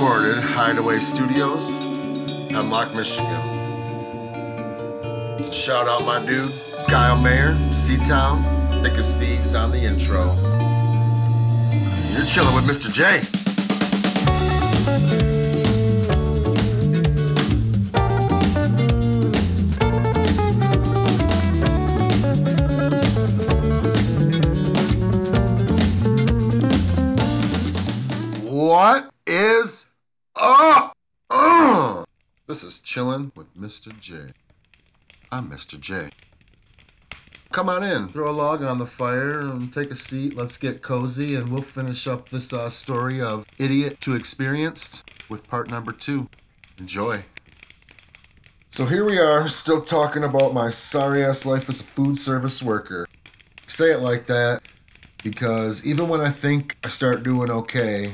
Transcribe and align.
recorded 0.00 0.42
Hideaway 0.42 0.98
Studios, 0.98 1.82
Hemlock, 2.50 2.94
Michigan. 2.94 3.38
Shout 5.52 5.86
out 5.88 6.06
my 6.06 6.24
dude, 6.24 6.50
Kyle 6.88 7.20
Mayer, 7.20 7.54
C-Town, 7.70 8.42
Thick 8.82 8.94
as 8.94 9.14
Thieves 9.18 9.54
on 9.54 9.70
the 9.70 9.76
intro. 9.76 10.34
You're 12.14 12.24
chilling 12.24 12.54
with 12.54 12.64
Mr. 12.64 12.90
J. 12.90 13.20
this 33.00 33.06
is 33.06 33.12
Chillin' 33.14 33.34
with 33.34 33.56
Mr. 33.58 33.98
J. 33.98 34.32
I'm 35.32 35.48
Mr. 35.48 35.80
J. 35.80 36.10
Come 37.50 37.68
on 37.68 37.82
in, 37.82 38.08
throw 38.08 38.28
a 38.28 38.32
log 38.32 38.62
on 38.62 38.78
the 38.78 38.86
fire, 38.86 39.40
and 39.40 39.72
take 39.72 39.90
a 39.90 39.96
seat. 39.96 40.36
Let's 40.36 40.58
get 40.58 40.82
cozy, 40.82 41.34
and 41.34 41.50
we'll 41.50 41.62
finish 41.62 42.06
up 42.06 42.28
this 42.28 42.52
uh, 42.52 42.68
story 42.68 43.20
of 43.20 43.46
idiot 43.58 44.00
to 44.02 44.14
experienced 44.14 45.10
with 45.28 45.48
part 45.48 45.70
number 45.70 45.92
two. 45.92 46.28
Enjoy. 46.78 47.24
So 48.68 48.84
here 48.84 49.04
we 49.04 49.18
are, 49.18 49.48
still 49.48 49.82
talking 49.82 50.22
about 50.22 50.52
my 50.54 50.70
sorry 50.70 51.24
ass 51.24 51.46
life 51.46 51.68
as 51.68 51.80
a 51.80 51.84
food 51.84 52.18
service 52.18 52.62
worker. 52.62 53.06
Say 53.66 53.92
it 53.92 54.00
like 54.00 54.26
that 54.26 54.62
because 55.22 55.84
even 55.86 56.08
when 56.08 56.20
I 56.20 56.30
think 56.30 56.76
I 56.84 56.88
start 56.88 57.22
doing 57.22 57.50
okay, 57.50 58.12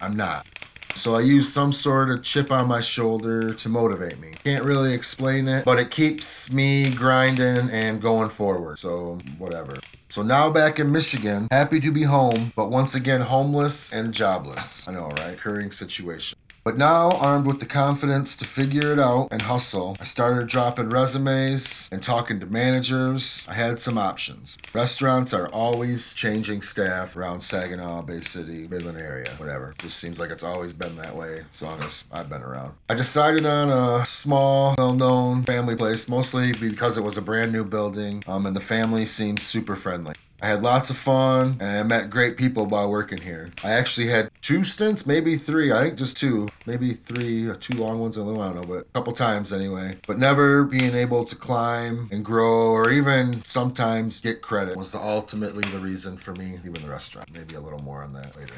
I'm 0.00 0.16
not. 0.16 0.46
So 0.94 1.16
I 1.16 1.20
use 1.20 1.52
some 1.52 1.72
sort 1.72 2.10
of 2.10 2.22
chip 2.22 2.52
on 2.52 2.68
my 2.68 2.80
shoulder 2.80 3.52
to 3.52 3.68
motivate 3.68 4.18
me. 4.20 4.34
Can't 4.44 4.64
really 4.64 4.94
explain 4.94 5.48
it, 5.48 5.64
but 5.64 5.78
it 5.78 5.90
keeps 5.90 6.52
me 6.52 6.90
grinding 6.90 7.68
and 7.70 8.00
going 8.00 8.30
forward. 8.30 8.78
So 8.78 9.18
whatever. 9.38 9.74
So 10.08 10.22
now 10.22 10.50
back 10.50 10.78
in 10.78 10.92
Michigan, 10.92 11.48
happy 11.50 11.80
to 11.80 11.90
be 11.90 12.04
home, 12.04 12.52
but 12.54 12.70
once 12.70 12.94
again 12.94 13.20
homeless 13.20 13.92
and 13.92 14.14
jobless. 14.14 14.86
I 14.86 14.92
know, 14.92 15.08
right? 15.18 15.36
Curring 15.36 15.72
situation. 15.72 16.33
But 16.64 16.78
now, 16.78 17.10
armed 17.10 17.46
with 17.46 17.60
the 17.60 17.66
confidence 17.66 18.34
to 18.36 18.46
figure 18.46 18.90
it 18.90 18.98
out 18.98 19.28
and 19.30 19.42
hustle, 19.42 19.98
I 20.00 20.04
started 20.04 20.48
dropping 20.48 20.88
resumes 20.88 21.90
and 21.92 22.02
talking 22.02 22.40
to 22.40 22.46
managers. 22.46 23.44
I 23.46 23.52
had 23.52 23.78
some 23.78 23.98
options. 23.98 24.56
Restaurants 24.72 25.34
are 25.34 25.48
always 25.48 26.14
changing 26.14 26.62
staff 26.62 27.18
around 27.18 27.42
Saginaw, 27.42 28.00
Bay 28.02 28.22
City, 28.22 28.66
Midland 28.66 28.96
area, 28.96 29.28
whatever. 29.36 29.72
It 29.72 29.78
just 29.78 29.98
seems 29.98 30.18
like 30.18 30.30
it's 30.30 30.42
always 30.42 30.72
been 30.72 30.96
that 30.96 31.14
way 31.14 31.44
as 31.52 31.62
long 31.62 31.82
as 31.82 32.06
I've 32.10 32.30
been 32.30 32.42
around. 32.42 32.72
I 32.88 32.94
decided 32.94 33.44
on 33.44 33.68
a 33.68 34.06
small, 34.06 34.74
well 34.78 34.94
known 34.94 35.42
family 35.42 35.76
place, 35.76 36.08
mostly 36.08 36.54
because 36.54 36.96
it 36.96 37.04
was 37.04 37.18
a 37.18 37.22
brand 37.22 37.52
new 37.52 37.64
building 37.64 38.24
um, 38.26 38.46
and 38.46 38.56
the 38.56 38.60
family 38.60 39.04
seemed 39.04 39.42
super 39.42 39.76
friendly. 39.76 40.14
I 40.44 40.48
had 40.48 40.62
lots 40.62 40.90
of 40.90 40.98
fun 40.98 41.56
and 41.58 41.78
I 41.78 41.82
met 41.84 42.10
great 42.10 42.36
people 42.36 42.66
while 42.66 42.90
working 42.90 43.16
here. 43.16 43.50
I 43.62 43.70
actually 43.70 44.08
had 44.08 44.30
two 44.42 44.62
stints, 44.62 45.06
maybe 45.06 45.38
three. 45.38 45.72
I 45.72 45.84
think 45.84 45.96
just 45.96 46.18
two, 46.18 46.50
maybe 46.66 46.92
three 46.92 47.46
or 47.46 47.54
two 47.54 47.78
long 47.78 47.98
ones. 47.98 48.18
I 48.18 48.24
don't 48.24 48.54
know, 48.54 48.62
but 48.62 48.80
a 48.80 48.84
couple 48.92 49.14
times 49.14 49.54
anyway. 49.54 49.96
But 50.06 50.18
never 50.18 50.64
being 50.64 50.94
able 50.94 51.24
to 51.24 51.34
climb 51.34 52.10
and 52.12 52.22
grow 52.22 52.72
or 52.72 52.90
even 52.90 53.42
sometimes 53.46 54.20
get 54.20 54.42
credit 54.42 54.76
was 54.76 54.94
ultimately 54.94 55.66
the 55.70 55.80
reason 55.80 56.18
for 56.18 56.34
me 56.34 56.58
leaving 56.62 56.82
the 56.82 56.90
restaurant. 56.90 57.32
Maybe 57.32 57.54
a 57.54 57.60
little 57.60 57.82
more 57.82 58.02
on 58.02 58.12
that 58.12 58.36
later. 58.36 58.52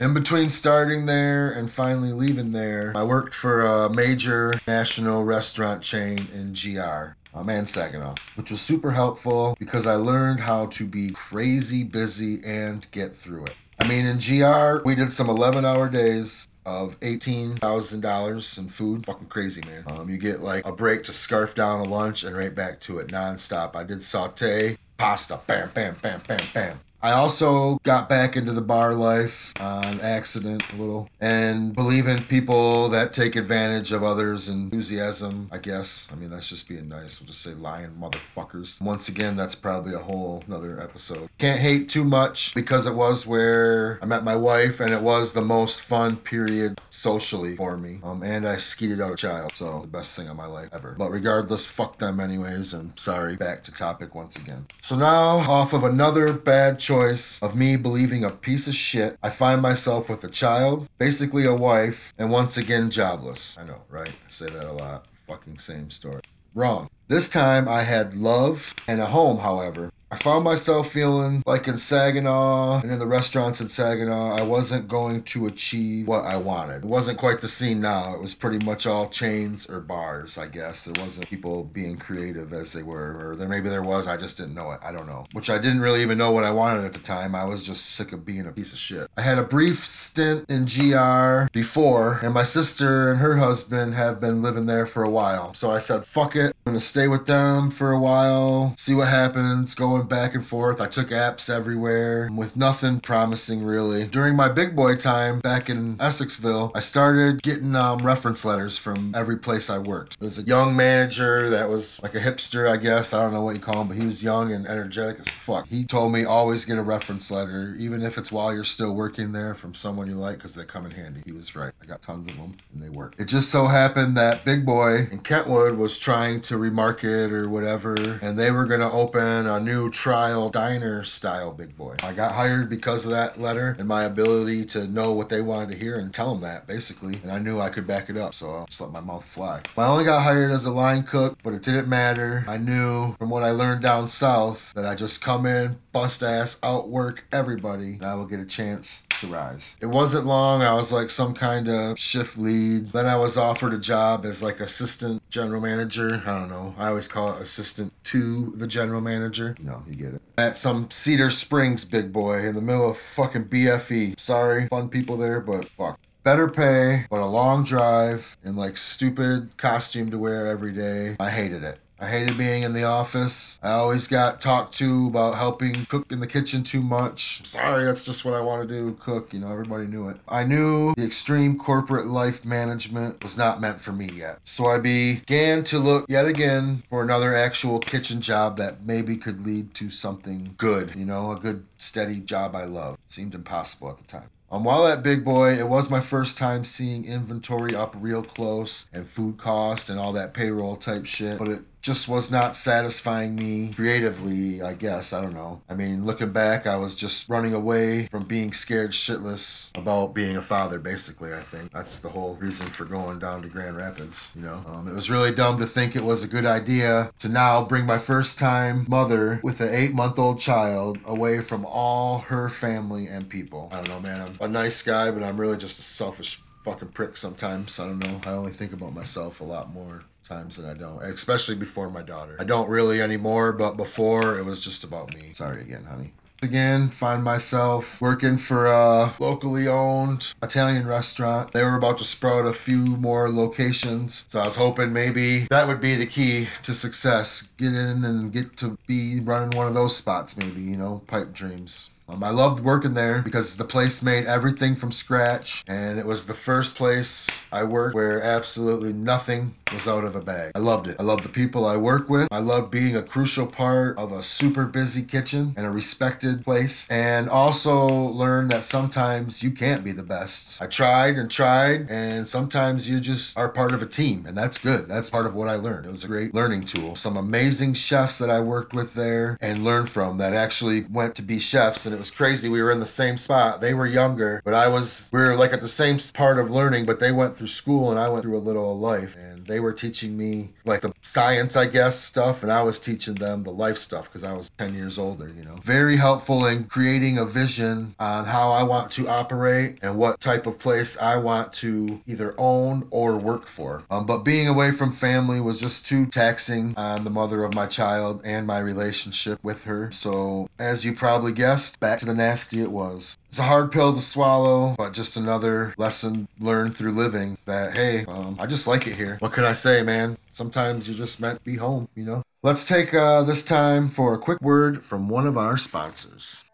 In 0.00 0.14
between 0.14 0.50
starting 0.50 1.06
there 1.06 1.52
and 1.52 1.70
finally 1.70 2.12
leaving 2.12 2.50
there, 2.50 2.92
I 2.96 3.04
worked 3.04 3.34
for 3.34 3.62
a 3.62 3.88
major 3.88 4.54
national 4.66 5.24
restaurant 5.24 5.82
chain 5.84 6.26
in 6.34 6.52
GR 6.52 7.14
um, 7.38 7.48
and 7.48 7.68
Saginaw, 7.68 8.14
which 8.34 8.50
was 8.50 8.60
super 8.60 8.90
helpful 8.90 9.56
because 9.58 9.86
I 9.86 9.94
learned 9.94 10.40
how 10.40 10.66
to 10.66 10.84
be 10.84 11.10
crazy 11.10 11.84
busy 11.84 12.40
and 12.44 12.86
get 12.90 13.14
through 13.14 13.44
it. 13.44 13.54
I 13.80 13.86
mean, 13.86 14.06
in 14.06 14.18
GR, 14.18 14.82
we 14.84 14.96
did 14.96 15.12
some 15.12 15.28
11 15.28 15.64
hour 15.64 15.88
days 15.88 16.48
of 16.66 16.98
$18,000 17.00 18.58
in 18.58 18.68
food. 18.68 19.06
Fucking 19.06 19.28
crazy, 19.28 19.62
man. 19.64 19.84
Um, 19.86 20.10
you 20.10 20.18
get 20.18 20.40
like 20.40 20.66
a 20.66 20.72
break 20.72 21.04
to 21.04 21.12
scarf 21.12 21.54
down 21.54 21.80
a 21.80 21.88
lunch 21.88 22.24
and 22.24 22.36
right 22.36 22.54
back 22.54 22.80
to 22.80 22.98
it 22.98 23.08
nonstop. 23.08 23.76
I 23.76 23.84
did 23.84 24.02
saute, 24.02 24.76
pasta, 24.96 25.40
bam, 25.46 25.70
bam, 25.72 25.96
bam, 26.02 26.20
bam, 26.26 26.40
bam. 26.52 26.80
I 27.00 27.12
also 27.12 27.78
got 27.84 28.08
back 28.08 28.36
into 28.36 28.52
the 28.52 28.60
bar 28.60 28.92
life 28.92 29.54
on 29.60 30.00
accident 30.00 30.64
a 30.72 30.76
little 30.76 31.08
and 31.20 31.72
believe 31.72 32.08
in 32.08 32.24
people 32.24 32.88
that 32.88 33.12
take 33.12 33.36
advantage 33.36 33.92
of 33.92 34.02
others' 34.02 34.48
enthusiasm, 34.48 35.48
I 35.52 35.58
guess. 35.58 36.08
I 36.12 36.16
mean, 36.16 36.30
that's 36.30 36.48
just 36.48 36.68
being 36.68 36.88
nice. 36.88 37.20
We'll 37.20 37.28
just 37.28 37.40
say 37.40 37.54
lying 37.54 37.92
motherfuckers. 38.00 38.82
Once 38.82 39.08
again, 39.08 39.36
that's 39.36 39.54
probably 39.54 39.94
a 39.94 39.98
whole 39.98 40.42
another 40.48 40.80
episode. 40.80 41.28
Can't 41.38 41.60
hate 41.60 41.88
too 41.88 42.04
much 42.04 42.52
because 42.52 42.84
it 42.84 42.94
was 42.94 43.26
where 43.26 44.00
I 44.02 44.06
met 44.06 44.24
my 44.24 44.34
wife 44.34 44.80
and 44.80 44.92
it 44.92 45.02
was 45.02 45.34
the 45.34 45.42
most 45.42 45.82
fun 45.82 46.16
period 46.16 46.80
socially 46.90 47.54
for 47.54 47.76
me. 47.76 48.00
Um, 48.02 48.24
and 48.24 48.46
I 48.46 48.56
skeeted 48.56 49.00
out 49.00 49.12
a 49.12 49.16
child, 49.16 49.54
so 49.54 49.82
the 49.82 49.86
best 49.86 50.16
thing 50.16 50.28
of 50.28 50.36
my 50.36 50.46
life 50.46 50.70
ever. 50.72 50.96
But 50.98 51.10
regardless, 51.10 51.64
fuck 51.64 51.98
them 51.98 52.18
anyways, 52.18 52.72
and 52.72 52.98
sorry, 52.98 53.36
back 53.36 53.62
to 53.64 53.72
topic 53.72 54.16
once 54.16 54.36
again. 54.36 54.66
So 54.80 54.96
now, 54.96 55.38
off 55.48 55.72
of 55.72 55.84
another 55.84 56.32
bad 56.32 56.80
choice 56.88 57.42
of 57.42 57.54
me 57.54 57.76
believing 57.76 58.24
a 58.24 58.30
piece 58.30 58.66
of 58.66 58.74
shit, 58.74 59.18
I 59.22 59.28
find 59.28 59.60
myself 59.60 60.08
with 60.08 60.24
a 60.24 60.28
child, 60.30 60.88
basically 60.96 61.44
a 61.44 61.54
wife, 61.54 62.14
and 62.16 62.30
once 62.30 62.56
again 62.56 62.88
jobless. 62.88 63.58
I 63.58 63.64
know, 63.64 63.82
right? 63.90 64.08
I 64.08 64.28
say 64.28 64.46
that 64.46 64.64
a 64.64 64.72
lot. 64.72 65.04
Fucking 65.26 65.58
same 65.58 65.90
story. 65.90 66.22
Wrong. 66.54 66.88
This 67.08 67.28
time 67.28 67.68
I 67.68 67.82
had 67.82 68.16
love 68.16 68.74
and 68.86 69.02
a 69.02 69.06
home, 69.06 69.40
however. 69.40 69.90
I 70.10 70.16
found 70.16 70.42
myself 70.42 70.90
feeling 70.90 71.42
like 71.44 71.68
in 71.68 71.76
Saginaw 71.76 72.80
and 72.80 72.90
in 72.90 72.98
the 72.98 73.06
restaurants 73.06 73.60
in 73.60 73.68
Saginaw, 73.68 74.38
I 74.38 74.42
wasn't 74.42 74.88
going 74.88 75.22
to 75.24 75.44
achieve 75.46 76.08
what 76.08 76.24
I 76.24 76.36
wanted. 76.36 76.76
It 76.76 76.88
wasn't 76.88 77.18
quite 77.18 77.42
the 77.42 77.48
scene 77.48 77.82
now. 77.82 78.14
It 78.14 78.20
was 78.22 78.34
pretty 78.34 78.64
much 78.64 78.86
all 78.86 79.10
chains 79.10 79.68
or 79.68 79.80
bars, 79.80 80.38
I 80.38 80.46
guess. 80.46 80.86
There 80.86 81.04
wasn't 81.04 81.28
people 81.28 81.64
being 81.64 81.98
creative 81.98 82.54
as 82.54 82.72
they 82.72 82.82
were, 82.82 83.18
or 83.20 83.36
there 83.36 83.48
maybe 83.48 83.68
there 83.68 83.82
was, 83.82 84.06
I 84.06 84.16
just 84.16 84.38
didn't 84.38 84.54
know 84.54 84.70
it. 84.70 84.80
I 84.82 84.92
don't 84.92 85.06
know. 85.06 85.26
Which 85.32 85.50
I 85.50 85.58
didn't 85.58 85.80
really 85.80 86.00
even 86.00 86.16
know 86.16 86.32
what 86.32 86.44
I 86.44 86.52
wanted 86.52 86.86
at 86.86 86.94
the 86.94 87.00
time. 87.00 87.34
I 87.34 87.44
was 87.44 87.66
just 87.66 87.84
sick 87.84 88.14
of 88.14 88.24
being 88.24 88.46
a 88.46 88.52
piece 88.52 88.72
of 88.72 88.78
shit. 88.78 89.08
I 89.18 89.20
had 89.20 89.36
a 89.36 89.42
brief 89.42 89.76
stint 89.84 90.46
in 90.48 90.64
GR 90.64 91.50
before, 91.52 92.20
and 92.22 92.32
my 92.32 92.44
sister 92.44 93.10
and 93.10 93.20
her 93.20 93.36
husband 93.36 93.92
have 93.92 94.20
been 94.20 94.40
living 94.40 94.64
there 94.64 94.86
for 94.86 95.02
a 95.02 95.10
while. 95.10 95.52
So 95.52 95.70
I 95.70 95.78
said, 95.78 96.06
fuck 96.06 96.34
it. 96.34 96.54
I'm 96.64 96.72
gonna 96.72 96.80
stay 96.80 97.08
with 97.08 97.26
them 97.26 97.70
for 97.70 97.92
a 97.92 98.00
while, 98.00 98.72
see 98.76 98.94
what 98.94 99.08
happens, 99.08 99.74
going 99.98 100.08
back 100.08 100.34
and 100.34 100.46
forth. 100.46 100.80
I 100.80 100.86
took 100.86 101.08
apps 101.08 101.52
everywhere 101.52 102.28
with 102.34 102.56
nothing 102.56 103.00
promising 103.00 103.64
really. 103.64 104.06
During 104.06 104.36
my 104.36 104.48
big 104.48 104.76
boy 104.76 104.94
time 104.94 105.40
back 105.40 105.68
in 105.68 105.96
Essexville, 105.96 106.70
I 106.74 106.80
started 106.80 107.42
getting 107.42 107.74
um, 107.74 107.98
reference 107.98 108.44
letters 108.44 108.78
from 108.78 109.12
every 109.16 109.36
place 109.36 109.68
I 109.68 109.78
worked. 109.78 110.14
It 110.14 110.20
was 110.20 110.38
a 110.38 110.42
young 110.42 110.76
manager 110.76 111.50
that 111.50 111.68
was 111.68 112.00
like 112.02 112.14
a 112.14 112.20
hipster, 112.20 112.70
I 112.70 112.76
guess. 112.76 113.12
I 113.12 113.22
don't 113.22 113.32
know 113.32 113.42
what 113.42 113.56
you 113.56 113.60
call 113.60 113.80
him, 113.80 113.88
but 113.88 113.96
he 113.96 114.04
was 114.04 114.22
young 114.22 114.52
and 114.52 114.68
energetic 114.68 115.18
as 115.18 115.28
fuck. 115.28 115.66
He 115.66 115.84
told 115.84 116.12
me 116.12 116.24
always 116.24 116.64
get 116.64 116.78
a 116.78 116.82
reference 116.82 117.30
letter, 117.30 117.74
even 117.78 118.02
if 118.02 118.18
it's 118.18 118.30
while 118.30 118.54
you're 118.54 118.64
still 118.64 118.94
working 118.94 119.32
there 119.32 119.54
from 119.54 119.74
someone 119.74 120.06
you 120.06 120.14
like, 120.14 120.36
because 120.36 120.54
they 120.54 120.64
come 120.64 120.86
in 120.86 120.92
handy. 120.92 121.22
He 121.24 121.32
was 121.32 121.56
right. 121.56 121.72
I 121.82 121.86
got 121.86 122.02
tons 122.02 122.28
of 122.28 122.36
them 122.36 122.56
and 122.72 122.82
they 122.82 122.88
work. 122.88 123.14
It 123.18 123.24
just 123.24 123.50
so 123.50 123.66
happened 123.66 124.16
that 124.16 124.44
Big 124.44 124.64
Boy 124.64 125.08
in 125.10 125.20
Kentwood 125.20 125.76
was 125.76 125.98
trying 125.98 126.40
to 126.42 126.54
remarket 126.54 127.32
or 127.32 127.48
whatever, 127.48 128.20
and 128.22 128.38
they 128.38 128.52
were 128.52 128.64
going 128.64 128.80
to 128.80 128.90
open 128.90 129.46
a 129.46 129.58
new 129.58 129.87
trial 129.88 130.50
diner 130.50 131.04
style 131.04 131.52
Big 131.52 131.76
Boy. 131.76 131.96
I 132.02 132.12
got 132.12 132.32
hired 132.32 132.68
because 132.68 133.04
of 133.04 133.10
that 133.12 133.40
letter 133.40 133.76
and 133.78 133.88
my 133.88 134.04
ability 134.04 134.64
to 134.66 134.86
know 134.86 135.12
what 135.12 135.28
they 135.28 135.40
wanted 135.40 135.70
to 135.70 135.76
hear 135.76 135.98
and 135.98 136.12
tell 136.12 136.32
them 136.32 136.42
that 136.42 136.66
basically, 136.66 137.20
and 137.22 137.30
I 137.30 137.38
knew 137.38 137.60
I 137.60 137.70
could 137.70 137.86
back 137.86 138.10
it 138.10 138.16
up, 138.16 138.34
so 138.34 138.54
I 138.54 138.64
just 138.66 138.80
let 138.80 138.92
my 138.92 139.00
mouth 139.00 139.24
fly. 139.24 139.62
I 139.76 139.86
only 139.86 140.04
got 140.04 140.22
hired 140.22 140.50
as 140.50 140.64
a 140.64 140.72
line 140.72 141.02
cook, 141.02 141.38
but 141.42 141.54
it 141.54 141.62
didn't 141.62 141.88
matter. 141.88 142.44
I 142.48 142.56
knew 142.56 143.14
from 143.16 143.30
what 143.30 143.42
I 143.42 143.50
learned 143.50 143.82
down 143.82 144.08
south 144.08 144.72
that 144.74 144.84
I 144.84 144.94
just 144.94 145.20
come 145.20 145.46
in, 145.46 145.78
bust 145.92 146.22
ass, 146.22 146.58
outwork 146.62 147.26
everybody, 147.32 147.94
and 147.94 148.04
I 148.04 148.14
will 148.14 148.26
get 148.26 148.40
a 148.40 148.46
chance 148.46 149.04
to 149.20 149.26
rise. 149.26 149.76
It 149.80 149.86
wasn't 149.86 150.26
long. 150.26 150.62
I 150.62 150.74
was 150.74 150.92
like 150.92 151.10
some 151.10 151.34
kind 151.34 151.68
of 151.68 151.98
shift 151.98 152.38
lead. 152.38 152.92
Then 152.92 153.06
I 153.06 153.16
was 153.16 153.36
offered 153.36 153.72
a 153.74 153.78
job 153.78 154.24
as 154.24 154.42
like 154.42 154.60
assistant 154.60 155.22
general 155.30 155.60
manager. 155.60 156.22
I 156.26 156.38
don't 156.38 156.50
know. 156.50 156.74
I 156.78 156.88
always 156.88 157.08
call 157.08 157.34
it 157.34 157.42
assistant 157.42 157.92
to 158.04 158.52
the 158.56 158.66
general 158.66 159.00
manager. 159.00 159.56
You 159.58 159.66
know, 159.66 159.82
you 159.86 159.94
get 159.94 160.14
it. 160.14 160.22
At 160.36 160.56
some 160.56 160.90
Cedar 160.90 161.30
Springs 161.30 161.84
big 161.84 162.12
boy 162.12 162.46
in 162.46 162.54
the 162.54 162.60
middle 162.60 162.90
of 162.90 162.98
fucking 162.98 163.46
BFE. 163.46 164.18
Sorry, 164.18 164.68
fun 164.68 164.88
people 164.88 165.16
there, 165.16 165.40
but 165.40 165.68
fuck. 165.70 165.98
Better 166.24 166.48
pay, 166.48 167.06
but 167.08 167.20
a 167.20 167.26
long 167.26 167.64
drive 167.64 168.36
and 168.44 168.56
like 168.56 168.76
stupid 168.76 169.56
costume 169.56 170.10
to 170.10 170.18
wear 170.18 170.46
every 170.46 170.72
day. 170.72 171.16
I 171.18 171.30
hated 171.30 171.62
it. 171.62 171.78
I 172.00 172.08
hated 172.08 172.38
being 172.38 172.62
in 172.62 172.74
the 172.74 172.84
office. 172.84 173.58
I 173.60 173.72
always 173.72 174.06
got 174.06 174.40
talked 174.40 174.74
to 174.74 175.08
about 175.08 175.34
helping 175.34 175.84
cook 175.86 176.12
in 176.12 176.20
the 176.20 176.28
kitchen 176.28 176.62
too 176.62 176.80
much. 176.80 177.44
Sorry, 177.44 177.84
that's 177.84 178.06
just 178.06 178.24
what 178.24 178.34
I 178.34 178.40
want 178.40 178.68
to 178.68 178.72
do 178.72 178.96
cook. 179.00 179.32
You 179.32 179.40
know, 179.40 179.50
everybody 179.50 179.86
knew 179.86 180.08
it. 180.08 180.18
I 180.28 180.44
knew 180.44 180.94
the 180.94 181.04
extreme 181.04 181.58
corporate 181.58 182.06
life 182.06 182.44
management 182.44 183.22
was 183.22 183.36
not 183.36 183.60
meant 183.60 183.80
for 183.80 183.92
me 183.92 184.10
yet. 184.12 184.38
So 184.44 184.66
I 184.66 184.78
began 184.78 185.64
to 185.64 185.78
look 185.80 186.06
yet 186.08 186.26
again 186.26 186.84
for 186.88 187.02
another 187.02 187.34
actual 187.34 187.80
kitchen 187.80 188.20
job 188.20 188.58
that 188.58 188.84
maybe 188.84 189.16
could 189.16 189.44
lead 189.44 189.74
to 189.74 189.90
something 189.90 190.54
good, 190.56 190.94
you 190.94 191.04
know, 191.04 191.32
a 191.32 191.36
good 191.36 191.66
steady 191.78 192.20
job 192.20 192.54
I 192.54 192.64
love. 192.64 192.94
It 192.94 193.12
seemed 193.12 193.34
impossible 193.34 193.90
at 193.90 193.98
the 193.98 194.04
time. 194.04 194.30
Um, 194.50 194.64
while 194.64 194.86
at 194.86 195.02
Big 195.02 195.26
Boy, 195.26 195.52
it 195.52 195.68
was 195.68 195.90
my 195.90 196.00
first 196.00 196.38
time 196.38 196.64
seeing 196.64 197.04
inventory 197.04 197.74
up 197.74 197.94
real 197.98 198.22
close 198.22 198.88
and 198.94 199.06
food 199.06 199.36
cost 199.36 199.90
and 199.90 200.00
all 200.00 200.14
that 200.14 200.32
payroll 200.32 200.76
type 200.76 201.04
shit, 201.04 201.38
but 201.38 201.48
it 201.48 201.60
just 201.88 202.06
was 202.06 202.30
not 202.30 202.54
satisfying 202.54 203.34
me 203.34 203.72
creatively, 203.72 204.60
I 204.60 204.74
guess. 204.74 205.14
I 205.14 205.22
don't 205.22 205.32
know. 205.32 205.62
I 205.70 205.74
mean, 205.74 206.04
looking 206.04 206.32
back, 206.32 206.66
I 206.66 206.76
was 206.76 206.94
just 206.94 207.30
running 207.30 207.54
away 207.54 208.04
from 208.08 208.24
being 208.24 208.52
scared 208.52 208.90
shitless 208.90 209.74
about 209.74 210.12
being 210.12 210.36
a 210.36 210.42
father, 210.42 210.78
basically, 210.78 211.32
I 211.32 211.40
think. 211.40 211.72
That's 211.72 212.00
the 212.00 212.10
whole 212.10 212.34
reason 212.34 212.66
for 212.66 212.84
going 212.84 213.20
down 213.20 213.40
to 213.40 213.48
Grand 213.48 213.78
Rapids, 213.78 214.34
you 214.36 214.42
know? 214.42 214.62
Um, 214.66 214.86
it 214.86 214.92
was 214.92 215.08
really 215.08 215.32
dumb 215.32 215.58
to 215.60 215.66
think 215.66 215.96
it 215.96 216.04
was 216.04 216.22
a 216.22 216.28
good 216.28 216.44
idea 216.44 217.10
to 217.20 217.28
now 217.30 217.64
bring 217.64 217.86
my 217.86 217.96
first 217.96 218.38
time 218.38 218.84
mother 218.86 219.40
with 219.42 219.62
an 219.62 219.74
eight 219.74 219.94
month 219.94 220.18
old 220.18 220.38
child 220.38 220.98
away 221.06 221.40
from 221.40 221.64
all 221.64 222.18
her 222.18 222.50
family 222.50 223.06
and 223.06 223.30
people. 223.30 223.70
I 223.72 223.76
don't 223.76 223.88
know, 223.88 224.00
man. 224.00 224.28
I'm 224.28 224.36
a 224.50 224.52
nice 224.52 224.82
guy, 224.82 225.10
but 225.10 225.22
I'm 225.22 225.40
really 225.40 225.56
just 225.56 225.78
a 225.78 225.82
selfish 225.82 226.42
fucking 226.64 226.88
prick 226.88 227.16
sometimes. 227.16 227.80
I 227.80 227.86
don't 227.86 228.00
know. 228.00 228.20
I 228.24 228.32
only 228.32 228.52
think 228.52 228.74
about 228.74 228.92
myself 228.92 229.40
a 229.40 229.44
lot 229.44 229.72
more 229.72 230.02
times 230.28 230.56
than 230.56 230.68
I 230.68 230.74
don't, 230.74 231.02
especially 231.02 231.56
before 231.56 231.90
my 231.90 232.02
daughter. 232.02 232.36
I 232.38 232.44
don't 232.44 232.68
really 232.68 233.00
anymore, 233.00 233.52
but 233.52 233.76
before 233.76 234.38
it 234.38 234.44
was 234.44 234.62
just 234.62 234.84
about 234.84 235.14
me. 235.14 235.30
Sorry 235.32 235.62
again, 235.62 235.84
honey. 235.84 236.12
Again, 236.40 236.90
find 236.90 237.24
myself 237.24 238.00
working 238.00 238.36
for 238.36 238.66
a 238.66 239.12
locally 239.18 239.66
owned 239.66 240.34
Italian 240.40 240.86
restaurant. 240.86 241.50
They 241.50 241.64
were 241.64 241.74
about 241.74 241.98
to 241.98 242.04
sprout 242.04 242.46
a 242.46 242.52
few 242.52 242.84
more 242.84 243.28
locations, 243.28 244.24
so 244.28 244.38
I 244.38 244.44
was 244.44 244.54
hoping 244.54 244.92
maybe 244.92 245.48
that 245.50 245.66
would 245.66 245.80
be 245.80 245.96
the 245.96 246.06
key 246.06 246.46
to 246.62 246.74
success. 246.74 247.48
Get 247.56 247.74
in 247.74 248.04
and 248.04 248.32
get 248.32 248.56
to 248.58 248.78
be 248.86 249.18
running 249.18 249.56
one 249.58 249.66
of 249.66 249.74
those 249.74 249.96
spots, 249.96 250.36
maybe, 250.36 250.60
you 250.60 250.76
know, 250.76 251.02
pipe 251.08 251.32
dreams. 251.32 251.90
Um, 252.08 252.24
I 252.24 252.30
loved 252.30 252.64
working 252.64 252.94
there 252.94 253.20
because 253.20 253.56
the 253.56 253.64
place 253.64 254.02
made 254.02 254.24
everything 254.24 254.76
from 254.76 254.90
scratch, 254.90 255.62
and 255.68 255.98
it 255.98 256.06
was 256.06 256.24
the 256.24 256.32
first 256.34 256.74
place 256.74 257.46
I 257.52 257.64
worked 257.64 257.94
where 257.94 258.22
absolutely 258.22 258.94
nothing 258.94 259.56
was 259.70 259.86
out 259.86 260.04
of 260.04 260.16
a 260.16 260.22
bag. 260.22 260.52
I 260.54 260.58
loved 260.58 260.86
it. 260.86 260.96
I 260.98 261.02
loved 261.02 261.22
the 261.24 261.28
people 261.28 261.66
I 261.66 261.76
work 261.76 262.08
with. 262.08 262.28
I 262.32 262.38
loved 262.38 262.70
being 262.70 262.96
a 262.96 263.02
crucial 263.02 263.46
part 263.46 263.98
of 263.98 264.10
a 264.10 264.22
super 264.22 264.64
busy 264.64 265.02
kitchen 265.02 265.52
and 265.54 265.66
a 265.66 265.70
respected 265.70 266.44
place, 266.44 266.88
and 266.88 267.28
also 267.28 267.86
learned 267.86 268.52
that 268.52 268.64
sometimes 268.64 269.42
you 269.42 269.50
can't 269.50 269.84
be 269.84 269.92
the 269.92 270.02
best. 270.02 270.62
I 270.62 270.66
tried 270.66 271.18
and 271.18 271.30
tried, 271.30 271.88
and 271.90 272.26
sometimes 272.26 272.88
you 272.88 273.00
just 273.00 273.36
are 273.36 273.50
part 273.50 273.74
of 273.74 273.82
a 273.82 273.86
team, 273.86 274.24
and 274.26 274.36
that's 274.36 274.56
good. 274.56 274.88
That's 274.88 275.10
part 275.10 275.26
of 275.26 275.34
what 275.34 275.48
I 275.48 275.56
learned. 275.56 275.84
It 275.84 275.90
was 275.90 276.04
a 276.04 276.08
great 276.08 276.32
learning 276.32 276.62
tool. 276.62 276.96
Some 276.96 277.18
amazing 277.18 277.74
chefs 277.74 278.16
that 278.16 278.30
I 278.30 278.40
worked 278.40 278.72
with 278.72 278.94
there 278.94 279.36
and 279.42 279.62
learned 279.62 279.90
from 279.90 280.16
that 280.18 280.32
actually 280.32 280.86
went 280.90 281.14
to 281.16 281.22
be 281.22 281.38
chefs, 281.38 281.84
and 281.84 281.97
it 281.98 282.02
was 282.02 282.10
crazy. 282.12 282.48
We 282.48 282.62
were 282.62 282.70
in 282.70 282.78
the 282.78 282.86
same 282.86 283.16
spot. 283.16 283.60
They 283.60 283.74
were 283.74 283.84
younger, 283.84 284.40
but 284.44 284.54
I 284.54 284.68
was, 284.68 285.10
we 285.12 285.18
were 285.18 285.34
like 285.34 285.52
at 285.52 285.60
the 285.60 285.66
same 285.66 285.98
part 286.14 286.38
of 286.38 286.48
learning, 286.48 286.86
but 286.86 287.00
they 287.00 287.10
went 287.10 287.36
through 287.36 287.48
school 287.48 287.90
and 287.90 287.98
I 287.98 288.08
went 288.08 288.22
through 288.22 288.36
a 288.36 288.38
little 288.38 288.72
of 288.72 288.78
life. 288.78 289.16
And 289.16 289.48
they 289.48 289.58
were 289.58 289.72
teaching 289.72 290.16
me 290.16 290.50
like 290.64 290.82
the 290.82 290.92
science, 291.02 291.56
I 291.56 291.66
guess, 291.66 291.98
stuff, 291.98 292.44
and 292.44 292.52
I 292.52 292.62
was 292.62 292.78
teaching 292.78 293.16
them 293.16 293.42
the 293.42 293.50
life 293.50 293.76
stuff 293.76 294.04
because 294.04 294.22
I 294.22 294.34
was 294.34 294.50
10 294.58 294.74
years 294.74 294.96
older, 294.96 295.28
you 295.28 295.42
know. 295.42 295.56
Very 295.56 295.96
helpful 295.96 296.46
in 296.46 296.64
creating 296.64 297.18
a 297.18 297.24
vision 297.24 297.96
on 297.98 298.26
how 298.26 298.52
I 298.52 298.62
want 298.62 298.92
to 298.92 299.08
operate 299.08 299.78
and 299.82 299.98
what 299.98 300.20
type 300.20 300.46
of 300.46 300.60
place 300.60 300.96
I 300.98 301.16
want 301.16 301.52
to 301.54 302.00
either 302.06 302.34
own 302.38 302.86
or 302.90 303.16
work 303.16 303.48
for. 303.48 303.82
Um, 303.90 304.06
but 304.06 304.18
being 304.18 304.46
away 304.46 304.70
from 304.70 304.92
family 304.92 305.40
was 305.40 305.60
just 305.60 305.84
too 305.84 306.06
taxing 306.06 306.74
on 306.76 307.02
the 307.02 307.10
mother 307.10 307.42
of 307.42 307.54
my 307.54 307.66
child 307.66 308.20
and 308.24 308.46
my 308.46 308.60
relationship 308.60 309.42
with 309.42 309.64
her. 309.64 309.90
So, 309.90 310.48
as 310.60 310.84
you 310.84 310.92
probably 310.92 311.32
guessed, 311.32 311.80
back 311.88 311.98
to 312.00 312.04
the 312.04 312.12
nasty 312.12 312.60
it 312.60 312.70
was. 312.70 313.16
It's 313.28 313.38
a 313.38 313.44
hard 313.44 313.72
pill 313.72 313.94
to 313.94 314.00
swallow, 314.02 314.74
but 314.76 314.92
just 314.92 315.16
another 315.16 315.74
lesson 315.78 316.28
learned 316.38 316.76
through 316.76 316.92
living 316.92 317.38
that, 317.46 317.74
hey, 317.74 318.04
um, 318.04 318.36
I 318.38 318.44
just 318.44 318.66
like 318.66 318.86
it 318.86 318.94
here. 318.94 319.16
What 319.20 319.32
can 319.32 319.46
I 319.46 319.54
say, 319.54 319.82
man? 319.82 320.18
Sometimes 320.30 320.86
you 320.86 320.94
just 320.94 321.18
meant 321.18 321.38
to 321.38 321.44
be 321.46 321.56
home, 321.56 321.88
you 321.94 322.04
know? 322.04 322.22
Let's 322.42 322.68
take 322.68 322.92
uh, 322.92 323.22
this 323.22 323.42
time 323.42 323.88
for 323.88 324.12
a 324.12 324.18
quick 324.18 324.42
word 324.42 324.84
from 324.84 325.08
one 325.08 325.26
of 325.26 325.38
our 325.38 325.56
sponsors. 325.56 326.44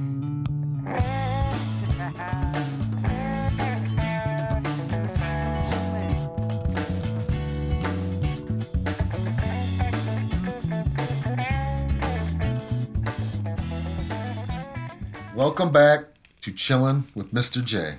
Welcome 15.36 15.72
back 15.72 16.14
to 16.46 16.52
Chillin' 16.52 17.04
with 17.16 17.34
Mr. 17.34 17.64
J. 17.64 17.96